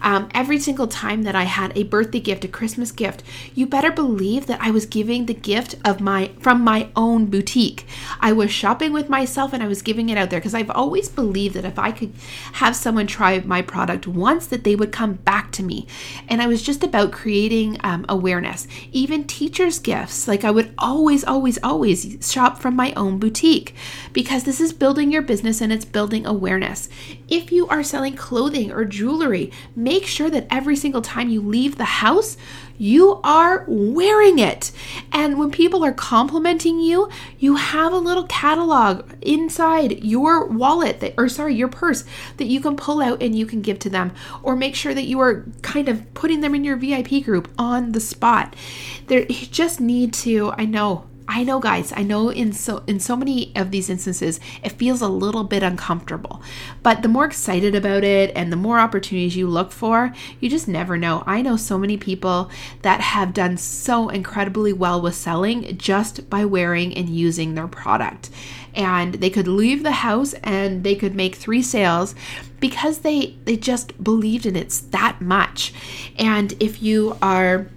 Um, 0.00 0.28
every 0.32 0.58
single 0.58 0.86
time 0.86 1.22
that 1.22 1.34
I 1.34 1.44
had 1.44 1.76
a 1.76 1.82
birthday 1.82 2.20
gift, 2.20 2.44
a 2.44 2.48
Christmas 2.48 2.92
gift, 2.92 3.22
you 3.54 3.66
better 3.66 3.90
believe 3.90 4.46
that 4.46 4.60
I 4.60 4.70
was 4.70 4.86
giving 4.86 5.26
the 5.26 5.34
gift 5.34 5.74
of 5.84 6.00
my 6.00 6.30
from 6.40 6.62
my 6.62 6.88
own 6.94 7.26
boutique. 7.26 7.86
I 8.20 8.32
was 8.32 8.50
shopping 8.50 8.92
with 8.92 9.08
myself 9.08 9.52
and 9.52 9.62
I 9.62 9.68
was 9.68 9.82
giving 9.82 10.08
it 10.08 10.18
out 10.18 10.30
there 10.30 10.40
because 10.40 10.54
I've 10.54 10.70
always 10.70 11.08
believed 11.08 11.54
that 11.54 11.64
if 11.64 11.78
I 11.78 11.92
could 11.92 12.12
have 12.54 12.76
someone 12.76 13.06
try 13.06 13.38
my 13.40 13.62
product 13.62 14.06
once 14.06 14.46
that 14.46 14.64
they 14.64 14.76
would 14.76 14.92
come 14.92 15.14
back 15.14 15.52
to 15.52 15.62
me. 15.62 15.86
And 16.28 16.42
I 16.42 16.46
was 16.46 16.62
just 16.62 16.84
about 16.84 17.12
creating 17.12 17.78
um, 17.82 18.04
awareness. 18.08 18.66
Even 18.92 19.24
teachers' 19.38 19.78
gifts, 19.78 20.26
like 20.26 20.42
I 20.42 20.50
would 20.50 20.74
always, 20.78 21.22
always, 21.22 21.60
always 21.62 22.18
shop 22.28 22.58
from 22.58 22.74
my 22.74 22.92
own 22.94 23.20
boutique 23.20 23.72
because 24.12 24.42
this 24.42 24.60
is 24.60 24.72
building 24.72 25.12
your 25.12 25.22
business 25.22 25.60
and 25.60 25.72
it's 25.72 25.84
building 25.84 26.26
awareness. 26.26 26.88
If 27.28 27.52
you 27.52 27.68
are 27.68 27.82
selling 27.82 28.16
clothing 28.16 28.72
or 28.72 28.84
jewelry, 28.84 29.52
make 29.76 30.06
sure 30.06 30.30
that 30.30 30.46
every 30.50 30.76
single 30.76 31.02
time 31.02 31.28
you 31.28 31.42
leave 31.42 31.76
the 31.76 31.84
house, 31.84 32.36
you 32.78 33.20
are 33.24 33.64
wearing 33.66 34.38
it. 34.38 34.70
And 35.12 35.38
when 35.38 35.50
people 35.50 35.84
are 35.84 35.92
complimenting 35.92 36.80
you, 36.80 37.10
you 37.38 37.56
have 37.56 37.92
a 37.92 37.98
little 37.98 38.24
catalog 38.28 39.12
inside 39.20 40.04
your 40.04 40.46
wallet 40.46 41.00
that, 41.00 41.14
or 41.18 41.28
sorry, 41.28 41.54
your 41.54 41.68
purse 41.68 42.04
that 42.36 42.46
you 42.46 42.60
can 42.60 42.76
pull 42.76 43.02
out 43.02 43.22
and 43.22 43.36
you 43.36 43.46
can 43.46 43.60
give 43.60 43.78
to 43.80 43.90
them. 43.90 44.12
Or 44.42 44.56
make 44.56 44.74
sure 44.74 44.94
that 44.94 45.04
you 45.04 45.20
are 45.20 45.44
kind 45.62 45.88
of 45.88 46.14
putting 46.14 46.40
them 46.40 46.54
in 46.54 46.64
your 46.64 46.76
VIP 46.76 47.24
group 47.24 47.50
on 47.58 47.92
the 47.92 48.00
spot. 48.00 48.54
There, 49.08 49.26
you 49.26 49.46
just 49.46 49.80
need 49.80 50.14
to, 50.14 50.52
I 50.52 50.64
know 50.64 51.07
I 51.30 51.44
know 51.44 51.60
guys, 51.60 51.92
I 51.94 52.02
know 52.02 52.30
in 52.30 52.54
so 52.54 52.82
in 52.86 53.00
so 53.00 53.14
many 53.14 53.52
of 53.54 53.70
these 53.70 53.90
instances 53.90 54.40
it 54.64 54.72
feels 54.72 55.02
a 55.02 55.08
little 55.08 55.44
bit 55.44 55.62
uncomfortable. 55.62 56.42
But 56.82 57.02
the 57.02 57.08
more 57.08 57.26
excited 57.26 57.74
about 57.74 58.02
it 58.02 58.32
and 58.34 58.50
the 58.50 58.56
more 58.56 58.78
opportunities 58.78 59.36
you 59.36 59.46
look 59.46 59.70
for, 59.70 60.14
you 60.40 60.48
just 60.48 60.68
never 60.68 60.96
know. 60.96 61.22
I 61.26 61.42
know 61.42 61.56
so 61.56 61.76
many 61.76 61.98
people 61.98 62.50
that 62.80 63.02
have 63.02 63.34
done 63.34 63.58
so 63.58 64.08
incredibly 64.08 64.72
well 64.72 65.02
with 65.02 65.14
selling 65.14 65.76
just 65.76 66.30
by 66.30 66.46
wearing 66.46 66.96
and 66.96 67.10
using 67.10 67.54
their 67.54 67.68
product. 67.68 68.30
And 68.74 69.14
they 69.14 69.30
could 69.30 69.48
leave 69.48 69.82
the 69.82 69.92
house 69.92 70.32
and 70.42 70.82
they 70.82 70.94
could 70.94 71.14
make 71.14 71.34
3 71.34 71.60
sales 71.62 72.14
because 72.58 73.00
they 73.00 73.36
they 73.44 73.56
just 73.56 74.02
believed 74.02 74.46
in 74.46 74.56
it 74.56 74.70
that 74.92 75.20
much. 75.20 75.74
And 76.18 76.54
if 76.58 76.82
you 76.82 77.18
are 77.20 77.68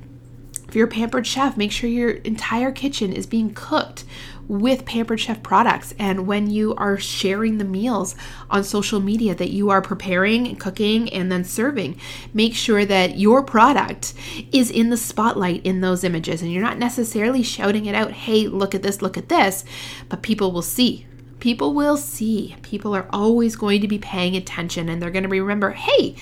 if 0.71 0.75
you're 0.77 0.87
a 0.87 0.89
pampered 0.89 1.27
chef, 1.27 1.57
make 1.57 1.69
sure 1.69 1.89
your 1.89 2.11
entire 2.11 2.71
kitchen 2.71 3.11
is 3.11 3.25
being 3.25 3.53
cooked 3.53 4.05
with 4.47 4.85
Pampered 4.85 5.19
Chef 5.19 5.43
products. 5.43 5.93
And 5.99 6.25
when 6.25 6.49
you 6.49 6.73
are 6.75 6.97
sharing 6.97 7.57
the 7.57 7.65
meals 7.65 8.15
on 8.49 8.63
social 8.63 9.01
media 9.01 9.35
that 9.35 9.49
you 9.49 9.69
are 9.69 9.81
preparing, 9.81 10.47
and 10.47 10.57
cooking, 10.57 11.11
and 11.11 11.29
then 11.29 11.43
serving, 11.43 11.99
make 12.33 12.55
sure 12.55 12.85
that 12.85 13.17
your 13.17 13.43
product 13.43 14.13
is 14.53 14.71
in 14.71 14.91
the 14.91 14.95
spotlight 14.95 15.65
in 15.65 15.81
those 15.81 16.05
images. 16.05 16.41
And 16.41 16.49
you're 16.49 16.63
not 16.63 16.77
necessarily 16.77 17.43
shouting 17.43 17.85
it 17.85 17.93
out, 17.93 18.13
hey, 18.13 18.47
look 18.47 18.73
at 18.73 18.81
this, 18.81 19.01
look 19.01 19.17
at 19.17 19.27
this, 19.27 19.65
but 20.07 20.21
people 20.21 20.53
will 20.53 20.61
see. 20.61 21.05
People 21.41 21.73
will 21.73 21.97
see. 21.97 22.55
People 22.61 22.95
are 22.95 23.09
always 23.09 23.57
going 23.57 23.81
to 23.81 23.89
be 23.89 23.99
paying 23.99 24.37
attention 24.37 24.87
and 24.87 25.01
they're 25.01 25.11
going 25.11 25.23
to 25.23 25.29
remember, 25.29 25.71
hey, 25.71 26.15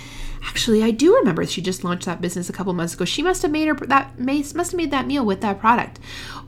Actually, 0.44 0.84
I 0.84 0.92
do 0.92 1.16
remember 1.16 1.46
she 1.46 1.62
just 1.62 1.84
launched 1.84 2.06
that 2.06 2.22
business 2.22 2.50
a 2.50 2.54
couple 2.54 2.74
months 2.74 2.94
ago. 2.94 3.06
She 3.06 3.22
must 3.22 3.42
have 3.42 3.52
made 3.52 3.68
her 3.68 3.76
that 3.88 4.20
must 4.20 4.56
have 4.56 4.74
made 4.74 4.92
that 4.92 5.08
meal 5.08 5.26
with 5.26 5.42
that 5.42 5.60
product. 5.60 6.00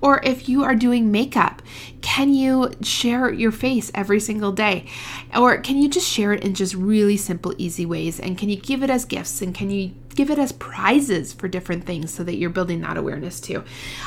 Or 0.01 0.21
if 0.23 0.49
you 0.49 0.63
are 0.63 0.75
doing 0.75 1.11
makeup, 1.11 1.61
can 2.01 2.33
you 2.33 2.71
share 2.81 3.31
your 3.31 3.51
face 3.51 3.91
every 3.93 4.19
single 4.19 4.51
day? 4.51 4.85
Or 5.35 5.57
can 5.59 5.77
you 5.77 5.89
just 5.89 6.07
share 6.07 6.33
it 6.33 6.43
in 6.43 6.55
just 6.55 6.73
really 6.73 7.17
simple, 7.17 7.53
easy 7.57 7.85
ways? 7.85 8.19
And 8.19 8.37
can 8.37 8.49
you 8.49 8.55
give 8.55 8.81
it 8.83 8.89
as 8.89 9.05
gifts? 9.05 9.41
And 9.41 9.53
can 9.53 9.69
you 9.69 9.91
give 10.15 10.29
it 10.29 10.39
as 10.39 10.51
prizes 10.51 11.33
for 11.33 11.47
different 11.47 11.85
things 11.85 12.13
so 12.13 12.23
that 12.23 12.35
you're 12.35 12.49
building 12.49 12.81
that 12.81 12.97
awareness 12.97 13.39
too. 13.39 13.63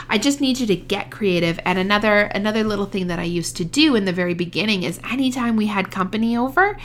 I 0.08 0.18
just 0.18 0.40
need 0.40 0.58
you 0.58 0.66
to 0.66 0.76
get 0.76 1.10
creative. 1.10 1.58
And 1.64 1.78
another 1.78 2.22
another 2.22 2.64
little 2.64 2.86
thing 2.86 3.06
that 3.08 3.18
I 3.18 3.24
used 3.24 3.56
to 3.56 3.64
do 3.64 3.94
in 3.94 4.04
the 4.04 4.12
very 4.12 4.34
beginning 4.34 4.82
is 4.82 5.00
anytime 5.10 5.56
we 5.56 5.66
had 5.66 5.90
company 5.90 6.36
over, 6.36 6.76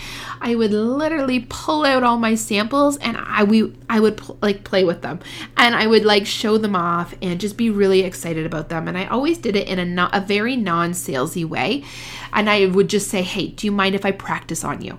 I 0.41 0.55
would 0.55 0.71
literally 0.71 1.45
pull 1.49 1.85
out 1.85 2.03
all 2.03 2.17
my 2.17 2.35
samples 2.35 2.97
and 2.97 3.17
I 3.17 3.43
we 3.43 3.73
I 3.89 3.99
would 3.99 4.17
pl- 4.17 4.37
like 4.41 4.63
play 4.63 4.83
with 4.83 5.01
them 5.01 5.19
and 5.57 5.75
I 5.75 5.87
would 5.87 6.05
like 6.05 6.25
show 6.25 6.57
them 6.57 6.75
off 6.75 7.13
and 7.21 7.39
just 7.39 7.57
be 7.57 7.69
really 7.69 8.01
excited 8.01 8.45
about 8.45 8.69
them. 8.69 8.87
And 8.87 8.97
I 8.97 9.05
always 9.07 9.37
did 9.37 9.55
it 9.55 9.67
in 9.67 9.79
a 9.79 10.09
a 10.13 10.21
very 10.21 10.55
non-salesy 10.55 11.45
way. 11.45 11.83
And 12.33 12.49
I 12.49 12.67
would 12.67 12.89
just 12.89 13.09
say, 13.09 13.21
"Hey, 13.21 13.47
do 13.47 13.67
you 13.67 13.71
mind 13.71 13.95
if 13.95 14.05
I 14.05 14.11
practice 14.11 14.63
on 14.63 14.81
you?" 14.81 14.97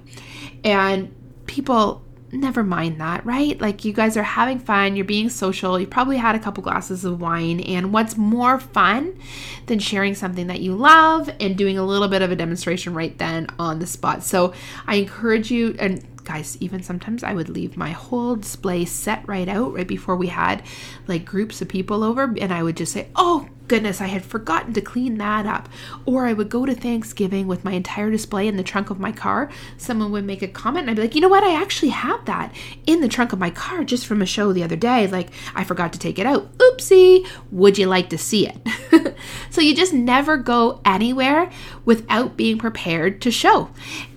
And 0.64 1.14
people 1.46 2.02
never 2.32 2.62
mind 2.62 3.00
that, 3.00 3.24
right? 3.24 3.60
Like 3.60 3.84
you 3.84 3.92
guys 3.92 4.16
are 4.16 4.22
having 4.22 4.58
fun, 4.58 4.96
you're 4.96 5.04
being 5.04 5.28
social, 5.28 5.78
you 5.78 5.86
probably 5.86 6.16
had 6.16 6.34
a 6.34 6.38
couple 6.38 6.62
glasses 6.62 7.04
of 7.04 7.20
wine, 7.20 7.60
and 7.60 7.92
what's 7.92 8.16
more 8.16 8.60
fun 8.60 9.18
than 9.66 9.78
sharing 9.78 10.14
something 10.14 10.46
that 10.46 10.60
you 10.60 10.74
love 10.74 11.30
and 11.40 11.56
doing 11.56 11.78
a 11.78 11.84
little 11.84 12.08
bit 12.08 12.22
of 12.22 12.30
a 12.30 12.36
demonstration 12.36 12.94
right 12.94 13.16
then 13.18 13.46
on 13.58 13.78
the 13.78 13.86
spot? 13.86 14.22
So 14.22 14.52
I 14.86 14.96
encourage 14.96 15.50
you 15.50 15.76
and 15.78 16.04
guys, 16.24 16.56
even 16.60 16.82
sometimes 16.82 17.24
I 17.24 17.34
would 17.34 17.48
leave 17.48 17.76
my 17.76 17.90
whole 17.90 18.36
display 18.36 18.84
set 18.84 19.26
right 19.26 19.48
out 19.48 19.74
right 19.74 19.88
before 19.88 20.16
we 20.16 20.28
had 20.28 20.62
like 21.08 21.24
groups 21.24 21.60
of 21.60 21.68
people 21.68 22.04
over, 22.04 22.34
and 22.40 22.52
I 22.52 22.62
would 22.62 22.76
just 22.76 22.92
say, 22.92 23.08
Oh, 23.16 23.48
goodness, 23.70 24.00
I 24.00 24.08
had 24.08 24.24
forgotten 24.24 24.72
to 24.72 24.80
clean 24.80 25.18
that 25.18 25.46
up. 25.46 25.68
Or 26.04 26.26
I 26.26 26.32
would 26.32 26.48
go 26.48 26.66
to 26.66 26.74
Thanksgiving 26.74 27.46
with 27.46 27.64
my 27.64 27.70
entire 27.70 28.10
display 28.10 28.48
in 28.48 28.56
the 28.56 28.64
trunk 28.64 28.90
of 28.90 28.98
my 28.98 29.12
car. 29.12 29.48
Someone 29.78 30.10
would 30.10 30.24
make 30.24 30.42
a 30.42 30.48
comment, 30.48 30.88
and 30.88 30.90
I'd 30.90 30.96
be 30.96 31.02
like, 31.02 31.14
you 31.14 31.20
know 31.20 31.28
what? 31.28 31.44
I 31.44 31.54
actually 31.54 31.90
have 31.90 32.24
that 32.24 32.52
in 32.88 33.00
the 33.00 33.06
trunk 33.06 33.32
of 33.32 33.38
my 33.38 33.50
car 33.50 33.84
just 33.84 34.08
from 34.08 34.22
a 34.22 34.26
show 34.26 34.52
the 34.52 34.64
other 34.64 34.74
day. 34.74 35.06
Like, 35.06 35.28
I 35.54 35.62
forgot 35.62 35.92
to 35.92 36.00
take 36.00 36.18
it 36.18 36.26
out. 36.26 36.52
Oopsie. 36.58 37.24
Would 37.52 37.78
you 37.78 37.86
like 37.86 38.10
to 38.10 38.18
see 38.18 38.48
it? 38.48 38.58
So 39.50 39.60
you 39.60 39.74
just 39.74 39.92
never 39.92 40.36
go 40.36 40.80
anywhere 40.84 41.50
without 41.84 42.36
being 42.36 42.56
prepared 42.58 43.20
to 43.22 43.30
show. 43.30 43.70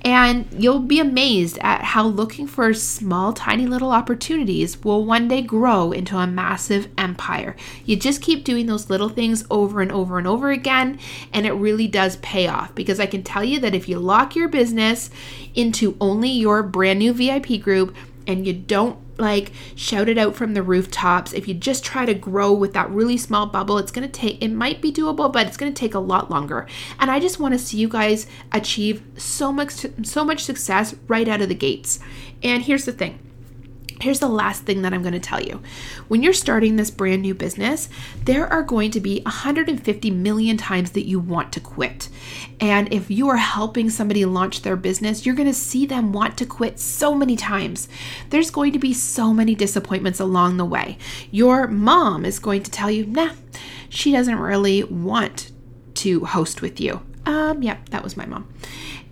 And 0.06 0.48
you'll 0.52 0.80
be 0.80 1.00
amazed 1.00 1.58
at 1.60 1.82
how 1.82 2.06
looking 2.06 2.46
for 2.46 2.74
small, 2.74 3.34
tiny 3.34 3.66
little 3.66 3.92
opportunities 3.92 4.84
will 4.84 5.06
one 5.06 5.28
day 5.28 5.42
grow 5.42 5.92
into 5.92 6.18
a 6.18 6.28
massive 6.28 6.90
empire. 6.98 7.56
You 7.86 7.96
just 7.96 8.22
keep 8.22 8.44
doing 8.44 8.68
those 8.68 8.90
little 8.90 9.10
things 9.10 9.43
over 9.50 9.82
and 9.82 9.92
over 9.92 10.18
and 10.18 10.28
over 10.28 10.52
again, 10.52 11.00
and 11.32 11.46
it 11.46 11.54
really 11.54 11.88
does 11.88 12.18
pay 12.18 12.48
off. 12.48 12.74
Because 12.76 13.00
I 13.00 13.06
can 13.06 13.24
tell 13.24 13.44
you 13.44 13.60
that 13.60 13.76
if 13.76 13.88
you 13.88 14.00
lock 14.00 14.36
your 14.36 14.48
business 14.48 15.10
into 15.56 15.98
only 16.00 16.30
your 16.30 16.64
brand 16.64 17.00
new 17.00 17.14
VIP 17.14 17.62
group 17.62 17.96
and 18.26 18.48
you 18.48 18.54
don't 18.54 18.98
like 19.18 19.52
shout 19.76 20.10
it 20.10 20.18
out 20.18 20.36
from 20.36 20.54
the 20.54 20.64
rooftops. 20.64 21.34
If 21.34 21.48
you 21.48 21.54
just 21.54 21.84
try 21.84 22.06
to 22.06 22.14
grow 22.14 22.52
with 22.52 22.74
that 22.74 22.90
really 22.90 23.18
small 23.18 23.46
bubble, 23.46 23.78
it's 23.78 23.92
going 23.92 24.10
to 24.10 24.12
take, 24.12 24.42
it 24.42 24.50
might 24.50 24.82
be 24.82 24.92
doable, 24.92 25.32
but 25.32 25.48
it's 25.48 25.58
going 25.58 25.74
to 25.74 25.80
take 25.80 25.94
a 25.94 26.00
lot 26.00 26.32
longer. 26.32 26.68
And 27.00 27.12
I 27.12 27.20
just 27.20 27.40
want 27.40 27.54
to 27.54 27.60
see 27.60 27.78
you 27.78 27.88
guys 27.88 28.28
achieve 28.52 29.04
so 29.18 29.52
much, 29.52 29.86
so 30.04 30.26
much 30.26 30.44
success 30.44 30.96
right 31.08 31.28
out 31.28 31.42
of 31.42 31.50
the 31.50 31.56
gates. 31.56 32.00
And 32.42 32.64
here's 32.64 32.86
the 32.86 32.92
thing 32.92 33.20
Here's 34.04 34.20
the 34.20 34.28
last 34.28 34.64
thing 34.64 34.82
that 34.82 34.94
I'm 34.94 35.02
going 35.02 35.14
to 35.14 35.20
tell 35.20 35.42
you. 35.42 35.62
When 36.10 36.22
you're 36.22 36.34
starting 36.34 36.76
this 36.76 36.92
brand 36.92 37.22
new 37.22 37.34
business, 37.34 37.88
there 38.26 38.46
are 38.46 38.62
going 38.62 38.92
to 38.92 39.00
be 39.00 39.22
150 39.22 40.12
million 40.12 40.58
times 40.58 40.92
that 40.92 41.08
you 41.08 41.22
want 41.22 41.54
to 41.54 41.62
quit. 41.62 42.10
And 42.60 42.92
if 42.92 43.10
you 43.10 43.30
are 43.30 43.38
helping 43.38 43.90
somebody 43.90 44.26
launch 44.26 44.62
their 44.62 44.76
business, 44.76 45.26
you're 45.26 45.36
going 45.36 45.48
to 45.48 45.54
see 45.54 45.86
them 45.86 46.12
want 46.12 46.38
to 46.40 46.46
quit 46.46 46.82
so 46.82 47.16
many 47.16 47.38
times. 47.38 47.88
There's 48.30 48.52
going 48.52 48.74
to 48.74 48.80
be 48.80 48.94
so 48.94 49.34
many 49.34 49.56
disappointments 49.56 50.20
along 50.20 50.58
the 50.58 50.66
way. 50.66 50.98
Your 51.32 51.68
mom 51.68 52.26
is 52.26 52.40
going 52.40 52.64
to 52.64 52.72
tell 52.72 52.92
you, 52.92 53.06
nah, 53.06 53.32
she 53.88 54.12
doesn't 54.12 54.36
really 54.38 54.84
want 54.84 55.50
to 55.96 56.26
host 56.26 56.62
with 56.62 56.82
you. 56.82 57.02
Um, 57.26 57.64
yep, 57.64 57.78
yeah, 57.78 57.92
that 57.92 58.04
was 58.04 58.18
my 58.18 58.26
mom. 58.26 58.54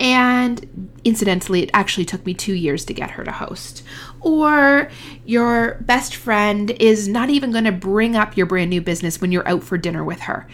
And 0.01 0.91
incidentally, 1.03 1.61
it 1.61 1.69
actually 1.73 2.05
took 2.05 2.25
me 2.25 2.33
two 2.33 2.53
years 2.53 2.83
to 2.85 2.93
get 2.93 3.11
her 3.11 3.23
to 3.23 3.31
host. 3.31 3.83
Or 4.21 4.89
your 5.25 5.77
best 5.81 6.15
friend 6.15 6.71
is 6.79 7.07
not 7.07 7.29
even 7.29 7.51
going 7.51 7.63
to 7.63 7.71
bring 7.71 8.15
up 8.15 8.37
your 8.37 8.45
brand 8.45 8.69
new 8.69 8.81
business 8.81 9.19
when 9.19 9.31
you're 9.31 9.47
out 9.47 9.63
for 9.63 9.77
dinner 9.77 10.03
with 10.03 10.21
her. 10.21 10.47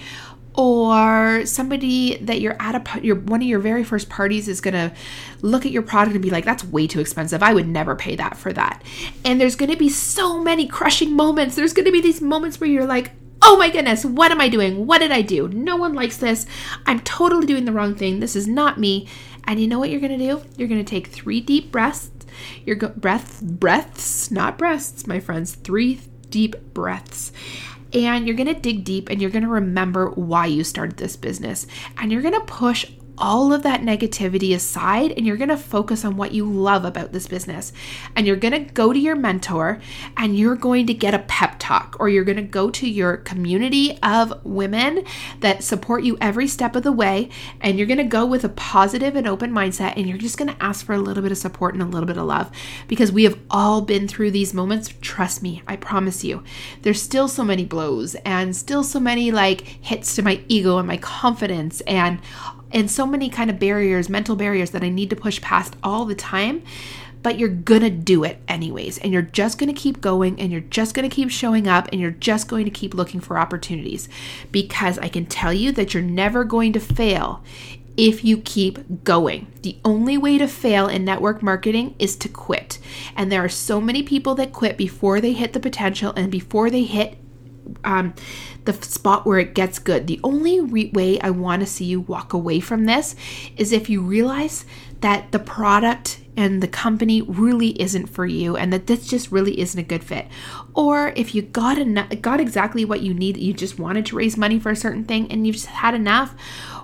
Or 0.56 1.46
somebody 1.46 2.18
that 2.18 2.42
you're 2.42 2.56
at 2.60 2.76
a 2.76 3.06
your 3.06 3.18
one 3.18 3.42
of 3.44 3.48
your 3.48 3.60
very 3.60 3.84
first 3.84 4.10
parties 4.10 4.48
is 4.48 4.60
going 4.60 4.74
to 4.74 4.92
look 5.42 5.68
at 5.68 5.72
your 5.72 5.84
product 5.84 6.16
and 6.16 6.24
be 6.24 6.32
like 6.32 6.46
that's 6.46 6.64
way 6.64 6.88
too 6.88 7.00
expensive. 7.00 7.44
I 7.44 7.54
would 7.54 7.68
never 7.68 7.96
pay 7.96 8.16
that 8.16 8.38
for 8.38 8.52
that. 8.54 8.82
And 9.24 9.40
there's 9.40 9.56
going 9.56 9.70
to 9.70 9.78
be 9.78 9.90
so 9.90 10.42
many 10.42 10.66
crushing 10.66 11.16
moments. 11.16 11.56
There's 11.56 11.74
going 11.74 11.86
to 11.86 11.92
be 11.92 12.02
these 12.02 12.22
moments 12.22 12.60
where 12.60 12.70
you're 12.70 12.88
like 12.88 13.12
oh 13.44 13.56
my 13.56 13.70
goodness 13.70 14.04
what 14.04 14.32
am 14.32 14.42
i 14.42 14.50
doing? 14.50 14.88
What 14.88 14.98
did 14.98 15.12
i 15.12 15.22
do? 15.22 15.48
No 15.50 15.76
one 15.76 15.94
likes 15.94 16.18
this. 16.18 16.48
I'm 16.88 17.02
totally 17.02 17.46
doing 17.46 17.66
the 17.66 17.72
wrong 17.72 17.94
thing. 17.94 18.20
This 18.20 18.36
is 18.36 18.48
not 18.48 18.80
me 18.80 19.08
and 19.48 19.60
you 19.60 19.68
know 19.68 19.80
what 19.80 19.90
you're 19.90 20.02
going 20.02 20.18
to 20.18 20.26
do? 20.26 20.44
You're 20.58 20.68
going 20.68 20.84
to 20.84 20.90
take 20.90 21.08
three 21.08 21.40
deep 21.40 21.72
breaths. 21.72 22.12
Your 22.66 22.76
go- 22.76 22.90
breaths, 22.90 23.42
breaths, 23.42 24.30
not 24.30 24.58
breasts, 24.58 25.08
my 25.08 25.20
friends. 25.20 25.56
Three 25.56 26.02
deep 26.30 26.56
breaths. 26.74 27.32
And 27.94 28.28
you're 28.28 28.36
going 28.36 28.54
to 28.54 28.60
dig 28.60 28.84
deep 28.84 29.10
and 29.10 29.22
you're 29.22 29.32
going 29.32 29.44
to 29.46 29.50
remember 29.50 30.10
why 30.12 30.48
you 30.48 30.66
started 30.66 30.98
this 30.98 31.16
business. 31.16 31.66
And 31.98 32.12
you're 32.12 32.22
going 32.22 32.34
to 32.34 32.42
push 32.42 32.86
all 33.18 33.52
of 33.52 33.64
that 33.64 33.82
negativity 33.82 34.54
aside 34.54 35.12
and 35.12 35.26
you're 35.26 35.38
going 35.38 35.50
to 35.50 35.58
focus 35.58 36.06
on 36.06 36.18
what 36.18 36.34
you 36.34 36.46
love 36.46 36.86
about 36.86 37.12
this 37.12 37.28
business. 37.28 37.74
And 38.16 38.28
you're 38.28 38.36
going 38.36 38.54
to 38.54 38.72
go 38.72 38.94
to 38.94 39.00
your 39.00 39.16
mentor 39.16 39.82
and 40.16 40.38
you're 40.38 40.56
going 40.56 40.88
to 40.88 40.94
get 40.94 41.14
a 41.14 41.20
pep 41.20 41.56
talk 41.60 41.96
or 42.00 42.10
you're 42.10 42.24
going 42.24 42.38
to 42.38 42.44
go 42.44 42.70
to 42.72 42.88
your 42.88 43.18
community 43.18 43.98
of 44.04 44.46
women 44.46 45.04
that 45.40 45.64
support 45.64 46.04
you 46.04 46.18
every 46.22 46.48
step 46.48 46.76
of 46.76 46.84
the 46.84 46.92
way 46.92 47.30
and 47.62 47.78
you're 47.78 47.88
going 47.88 47.98
to 47.98 48.04
go 48.04 48.26
with 48.26 48.44
a 48.44 48.50
positive 48.50 49.16
and 49.16 49.28
open 49.28 49.52
mindset 49.52 49.94
and 49.98 50.08
you're 50.08 50.18
just 50.18 50.38
going 50.38 50.54
to 50.54 50.64
ask 50.64 50.86
for 50.86 50.94
a 50.94 51.00
little 51.00 51.24
bit 51.24 51.32
of 51.32 51.38
support 51.38 51.74
and 51.74 51.84
a 51.84 51.86
little 51.86 52.08
bit 52.08 52.18
of 52.18 52.26
love 52.26 52.52
because 52.88 53.12
we 53.12 53.24
have 53.24 53.40
all 53.50 53.82
been 53.82 54.08
through 54.08 54.32
these 54.32 54.54
moments. 54.54 54.94
Trust 55.02 55.42
me, 55.42 55.64
I 55.68 55.76
promise 55.76 56.24
you. 56.24 56.44
There's 56.82 57.02
still 57.02 57.28
so 57.28 57.44
many 57.44 57.66
blows 57.66 58.16
and 58.26 58.56
still 58.56 58.84
so 58.84 59.00
many 59.00 59.32
like 59.32 59.62
hits 59.62 60.16
to 60.16 60.22
my 60.22 60.42
ego 60.48 60.78
and 60.78 60.88
my 60.88 60.98
confidence 60.98 61.82
and 61.82 62.20
and 62.72 62.90
so 62.90 63.06
many 63.06 63.30
kind 63.30 63.50
of 63.50 63.60
barriers, 63.60 64.10
mental 64.10 64.36
barriers 64.36 64.72
that 64.72 64.84
I 64.84 64.90
need 64.90 65.10
to 65.10 65.16
push 65.16 65.42
past 65.42 65.76
all 65.84 66.06
the 66.06 66.16
time. 66.16 66.64
But 67.24 67.40
you're 67.40 67.50
gonna 67.50 67.90
do 67.90 68.24
it 68.24 68.40
anyways, 68.48 69.00
and 69.00 69.12
you're 69.12 69.22
just 69.22 69.58
gonna 69.58 69.74
keep 69.74 70.00
going, 70.00 70.40
and 70.40 70.52
you're 70.52 70.62
just 70.62 70.94
gonna 70.94 71.10
keep 71.10 71.30
showing 71.30 71.68
up, 71.68 71.90
and 71.92 72.00
you're 72.00 72.12
just 72.12 72.48
going 72.48 72.66
to 72.66 72.72
keep 72.72 72.94
looking 72.94 73.20
for 73.20 73.38
opportunities 73.38 74.08
because 74.52 74.98
I 75.00 75.10
can 75.10 75.26
tell 75.26 75.52
you 75.52 75.72
that 75.74 75.94
you're 75.94 76.04
never 76.04 76.44
going 76.44 76.74
to 76.74 76.80
fail 76.80 77.44
if 77.98 78.24
you 78.24 78.38
keep 78.38 79.04
going. 79.04 79.48
The 79.64 79.78
only 79.84 80.18
way 80.18 80.38
to 80.38 80.48
fail 80.48 80.88
in 80.88 81.04
network 81.04 81.42
marketing 81.42 81.96
is 81.98 82.16
to 82.18 82.30
quit. 82.30 82.78
And 83.16 83.32
there 83.32 83.44
are 83.44 83.50
so 83.50 83.82
many 83.82 84.04
people 84.04 84.36
that 84.36 84.54
quit 84.54 84.78
before 84.78 85.20
they 85.20 85.34
hit 85.34 85.54
the 85.54 85.60
potential 85.60 86.14
and 86.16 86.32
before 86.32 86.70
they 86.70 86.84
hit 86.84 87.18
um, 87.84 88.14
the 88.66 88.74
spot 88.74 89.26
where 89.26 89.40
it 89.40 89.54
gets 89.54 89.80
good. 89.80 90.08
The 90.08 90.20
only 90.24 90.60
re- 90.60 90.92
way 90.94 91.20
I 91.20 91.30
want 91.30 91.62
to 91.62 91.66
see 91.66 91.86
you 91.86 92.02
walk 92.02 92.34
away 92.34 92.60
from 92.60 92.86
this 92.86 93.16
is 93.56 93.72
if 93.72 93.90
you 93.90 94.02
realize 94.02 94.66
that 95.02 95.32
the 95.32 95.40
product 95.40 96.20
and 96.36 96.62
the 96.62 96.68
company 96.68 97.22
really 97.22 97.70
isn't 97.82 98.08
for 98.08 98.26
you 98.26 98.56
and 98.56 98.72
that 98.72 98.86
this 98.86 99.08
just 99.08 99.32
really 99.32 99.60
isn't 99.60 99.80
a 99.80 99.84
good 99.84 100.04
fit. 100.04 100.28
Or 100.76 101.12
if 101.16 101.34
you 101.34 101.42
got 101.42 101.80
enough, 101.80 102.10
got 102.22 102.40
exactly 102.40 102.86
what 102.86 103.02
you 103.02 103.14
need, 103.14 103.38
you 103.38 103.54
just 103.54 103.80
wanted 103.80 104.06
to 104.08 104.16
raise 104.16 104.38
money 104.38 104.60
for 104.60 104.70
a 104.70 104.76
certain 104.76 105.04
thing 105.04 105.32
and 105.32 105.46
you've 105.46 105.56
just 105.56 105.68
had 105.68 105.96
enough 105.96 106.36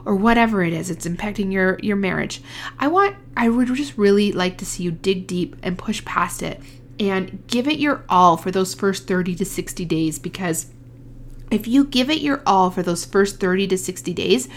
or 0.06 0.16
whatever 0.16 0.64
it 0.64 0.74
is, 0.74 0.90
it's 0.90 1.08
impacting 1.08 1.54
your 1.54 1.80
your 1.82 1.96
marriage. 1.96 2.42
I 2.80 2.88
want 2.88 3.16
I 3.38 3.50
would 3.50 3.68
just 3.74 3.98
really 3.98 4.32
like 4.32 4.58
to 4.58 4.66
see 4.66 4.84
you 4.84 4.92
dig 4.92 5.28
deep 5.28 5.56
and 5.64 5.78
push 5.78 6.04
past 6.04 6.44
it 6.44 6.60
and 7.04 7.46
give 7.48 7.68
it 7.68 7.80
your 7.80 8.04
all 8.10 8.38
for 8.38 8.52
those 8.52 8.74
first 8.74 9.08
30 9.08 9.36
to 9.36 9.46
60 9.46 9.86
days 9.86 10.20
because 10.20 10.68
if 11.52 11.68
you 11.68 11.86
give 11.86 12.10
it 12.10 12.22
your 12.22 12.42
all 12.46 12.72
for 12.72 12.82
those 12.82 13.06
first 13.06 13.40
30 13.40 13.68
to 13.68 13.78
60 13.78 14.14
days, 14.14 14.50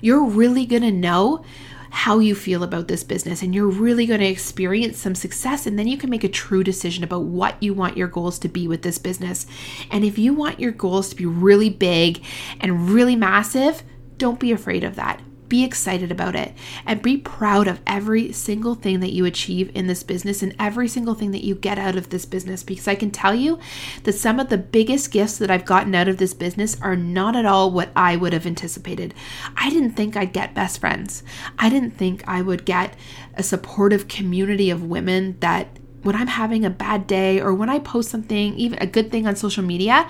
you're 0.00 0.24
really 0.24 0.66
going 0.66 0.82
to 0.82 0.92
know 0.92 1.44
how 1.90 2.18
you 2.18 2.34
feel 2.34 2.64
about 2.64 2.88
this 2.88 3.04
business 3.04 3.40
and 3.40 3.54
you're 3.54 3.68
really 3.68 4.04
going 4.04 4.20
to 4.20 4.26
experience 4.26 4.98
some 4.98 5.14
success 5.14 5.64
and 5.64 5.78
then 5.78 5.86
you 5.86 5.96
can 5.96 6.10
make 6.10 6.24
a 6.24 6.28
true 6.28 6.64
decision 6.64 7.04
about 7.04 7.22
what 7.22 7.60
you 7.62 7.72
want 7.72 7.96
your 7.96 8.08
goals 8.08 8.38
to 8.38 8.48
be 8.48 8.66
with 8.66 8.82
this 8.82 8.98
business. 8.98 9.46
And 9.90 10.04
if 10.04 10.18
you 10.18 10.34
want 10.34 10.58
your 10.58 10.72
goals 10.72 11.08
to 11.10 11.16
be 11.16 11.26
really 11.26 11.70
big 11.70 12.24
and 12.60 12.90
really 12.90 13.14
massive, 13.14 13.84
don't 14.18 14.40
be 14.40 14.50
afraid 14.50 14.82
of 14.82 14.96
that. 14.96 15.20
Be 15.48 15.64
excited 15.64 16.10
about 16.10 16.34
it 16.34 16.54
and 16.86 17.02
be 17.02 17.16
proud 17.16 17.68
of 17.68 17.80
every 17.86 18.32
single 18.32 18.74
thing 18.74 19.00
that 19.00 19.12
you 19.12 19.24
achieve 19.24 19.70
in 19.74 19.86
this 19.86 20.02
business 20.02 20.42
and 20.42 20.54
every 20.58 20.88
single 20.88 21.14
thing 21.14 21.30
that 21.32 21.44
you 21.44 21.54
get 21.54 21.78
out 21.78 21.96
of 21.96 22.10
this 22.10 22.24
business. 22.24 22.62
Because 22.62 22.88
I 22.88 22.94
can 22.94 23.10
tell 23.10 23.34
you 23.34 23.58
that 24.04 24.14
some 24.14 24.40
of 24.40 24.48
the 24.48 24.58
biggest 24.58 25.10
gifts 25.10 25.38
that 25.38 25.50
I've 25.50 25.64
gotten 25.64 25.94
out 25.94 26.08
of 26.08 26.18
this 26.18 26.34
business 26.34 26.80
are 26.80 26.96
not 26.96 27.36
at 27.36 27.46
all 27.46 27.70
what 27.70 27.90
I 27.94 28.16
would 28.16 28.32
have 28.32 28.46
anticipated. 28.46 29.14
I 29.56 29.70
didn't 29.70 29.92
think 29.92 30.16
I'd 30.16 30.32
get 30.32 30.54
best 30.54 30.80
friends, 30.80 31.22
I 31.58 31.68
didn't 31.68 31.92
think 31.92 32.24
I 32.26 32.42
would 32.42 32.64
get 32.64 32.96
a 33.34 33.42
supportive 33.42 34.08
community 34.08 34.70
of 34.70 34.84
women 34.84 35.36
that 35.40 35.78
when 36.04 36.14
I'm 36.14 36.26
having 36.26 36.64
a 36.64 36.70
bad 36.70 37.06
day 37.06 37.40
or 37.40 37.54
when 37.54 37.70
I 37.70 37.78
post 37.78 38.10
something, 38.10 38.54
even 38.56 38.78
a 38.80 38.86
good 38.86 39.10
thing 39.10 39.26
on 39.26 39.36
social 39.36 39.64
media, 39.64 40.08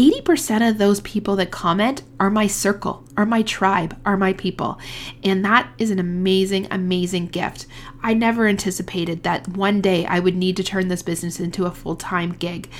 80% 0.00 0.66
of 0.66 0.78
those 0.78 1.00
people 1.02 1.36
that 1.36 1.50
comment 1.50 2.04
are 2.18 2.30
my 2.30 2.46
circle, 2.46 3.04
are 3.18 3.26
my 3.26 3.42
tribe, 3.42 4.00
are 4.06 4.16
my 4.16 4.32
people. 4.32 4.78
And 5.22 5.44
that 5.44 5.68
is 5.76 5.90
an 5.90 5.98
amazing, 5.98 6.68
amazing 6.70 7.26
gift. 7.26 7.66
I 8.02 8.14
never 8.14 8.46
anticipated 8.46 9.24
that 9.24 9.46
one 9.46 9.82
day 9.82 10.06
I 10.06 10.18
would 10.20 10.36
need 10.36 10.56
to 10.56 10.64
turn 10.64 10.88
this 10.88 11.02
business 11.02 11.38
into 11.38 11.66
a 11.66 11.70
full 11.70 11.96
time 11.96 12.32
gig. 12.32 12.70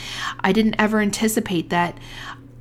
I 0.40 0.52
didn't 0.52 0.76
ever 0.78 1.00
anticipate 1.00 1.68
that 1.68 1.98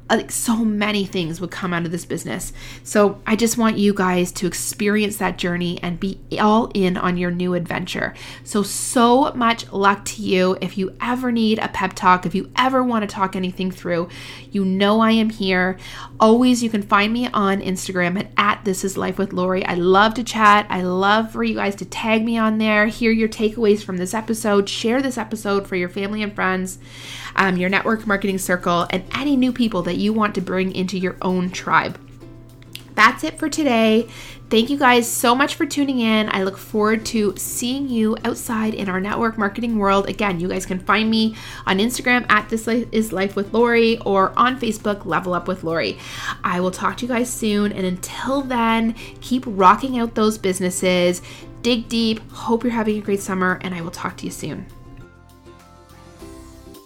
uh, 0.10 0.16
like 0.18 0.32
so 0.32 0.56
many 0.56 1.06
things 1.06 1.40
would 1.40 1.52
come 1.52 1.74
out 1.74 1.86
of 1.86 1.92
this 1.92 2.06
business. 2.06 2.52
So 2.84 3.22
I 3.28 3.36
just 3.36 3.58
want 3.58 3.78
you 3.78 3.94
guys 3.94 4.32
to 4.34 4.48
experience 4.48 5.18
that 5.18 5.38
journey 5.38 5.80
and 5.84 6.00
be 6.00 6.20
all 6.40 6.72
in 6.74 6.98
on 6.98 7.18
your 7.18 7.30
new 7.30 7.54
adventure. 7.54 8.16
So, 8.44 8.64
so 8.64 9.32
much 9.34 9.72
luck 9.72 10.06
to 10.06 10.24
you. 10.24 10.58
If 10.62 10.78
you 10.78 10.96
ever 11.00 11.32
need 11.32 11.60
a 11.60 11.68
pep 11.68 11.94
talk, 11.94 12.26
if 12.26 12.34
you 12.34 12.50
ever 12.56 12.84
want 12.84 13.08
to 13.08 13.14
talk 13.14 13.36
anything 13.36 13.70
through, 13.70 14.10
you 14.52 14.66
know 14.66 15.00
I 15.00 15.12
am 15.12 15.30
here. 15.30 15.78
Always, 16.20 16.64
you 16.64 16.70
can 16.70 16.82
find 16.82 17.14
me 17.14 17.28
on 17.28 17.62
Instagram 17.62 18.20
at, 18.20 18.32
at 18.38 18.66
This 18.66 18.84
Is 18.84 18.98
Life 18.98 19.18
with 19.18 19.34
Lori. 19.34 19.66
I 19.66 19.76
love 19.76 20.14
to 20.16 20.24
chat. 20.24 20.66
I 20.70 20.82
love 20.82 21.32
for 21.32 21.44
you 21.44 21.56
guys 21.56 21.76
to 21.76 21.86
tag 21.86 22.24
me 22.26 22.38
on 22.38 22.58
there, 22.58 22.88
hear 22.88 23.12
your 23.12 23.30
takeaways 23.30 23.84
from 23.84 23.98
this 23.98 24.14
episode, 24.14 24.68
share 24.68 25.02
this 25.02 25.18
episode 25.18 25.68
for 25.68 25.76
your 25.76 25.90
family 25.90 26.24
and 26.24 26.34
friends, 26.34 26.80
um, 27.36 27.58
your 27.58 27.70
network 27.70 28.08
marketing 28.08 28.38
circle, 28.38 28.88
and 28.90 29.04
any 29.14 29.36
new 29.36 29.54
people 29.54 29.82
that 29.84 29.98
you 29.98 30.14
want 30.14 30.36
to 30.36 30.42
bring 30.42 30.74
into 30.74 30.98
your 30.98 31.18
own 31.22 31.50
tribe. 31.50 32.00
That's 33.00 33.24
it 33.24 33.40
for 33.40 33.48
today. 33.48 34.10
Thank 34.50 34.70
you 34.70 34.78
guys 34.78 35.10
so 35.10 35.34
much 35.34 35.56
for 35.56 35.66
tuning 35.66 36.00
in. 36.00 36.28
I 36.34 36.44
look 36.44 36.58
forward 36.58 37.06
to 37.08 37.34
seeing 37.38 37.88
you 37.88 38.18
outside 38.26 38.74
in 38.74 38.90
our 38.90 39.00
network 39.00 39.38
marketing 39.38 39.78
world. 39.78 40.10
Again, 40.10 40.42
you 40.42 40.50
guys 40.50 40.66
can 40.66 40.80
find 40.80 41.10
me 41.10 41.34
on 41.66 41.78
Instagram 41.78 42.30
at 42.30 42.50
This 42.50 42.68
Is 42.68 43.14
Life 43.14 43.38
with 43.38 43.54
Lori 43.54 44.00
or 44.00 44.34
on 44.36 44.60
Facebook, 44.60 45.06
Level 45.06 45.34
Up 45.34 45.48
with 45.48 45.64
Lori. 45.64 45.98
I 46.44 46.60
will 46.60 46.72
talk 46.72 46.98
to 46.98 47.06
you 47.06 47.10
guys 47.10 47.32
soon. 47.32 47.72
And 47.72 47.86
until 47.86 48.42
then, 48.42 48.96
keep 49.22 49.46
rocking 49.48 49.98
out 49.98 50.16
those 50.16 50.38
businesses. 50.38 51.22
Dig 51.62 51.88
deep. 51.88 52.20
Hope 52.32 52.66
you're 52.66 52.74
having 52.74 52.98
a 52.98 53.02
great 53.02 53.22
summer, 53.22 53.60
and 53.62 53.74
I 53.74 53.80
will 53.80 53.92
talk 53.92 54.18
to 54.18 54.26
you 54.26 54.32
soon. 54.32 54.66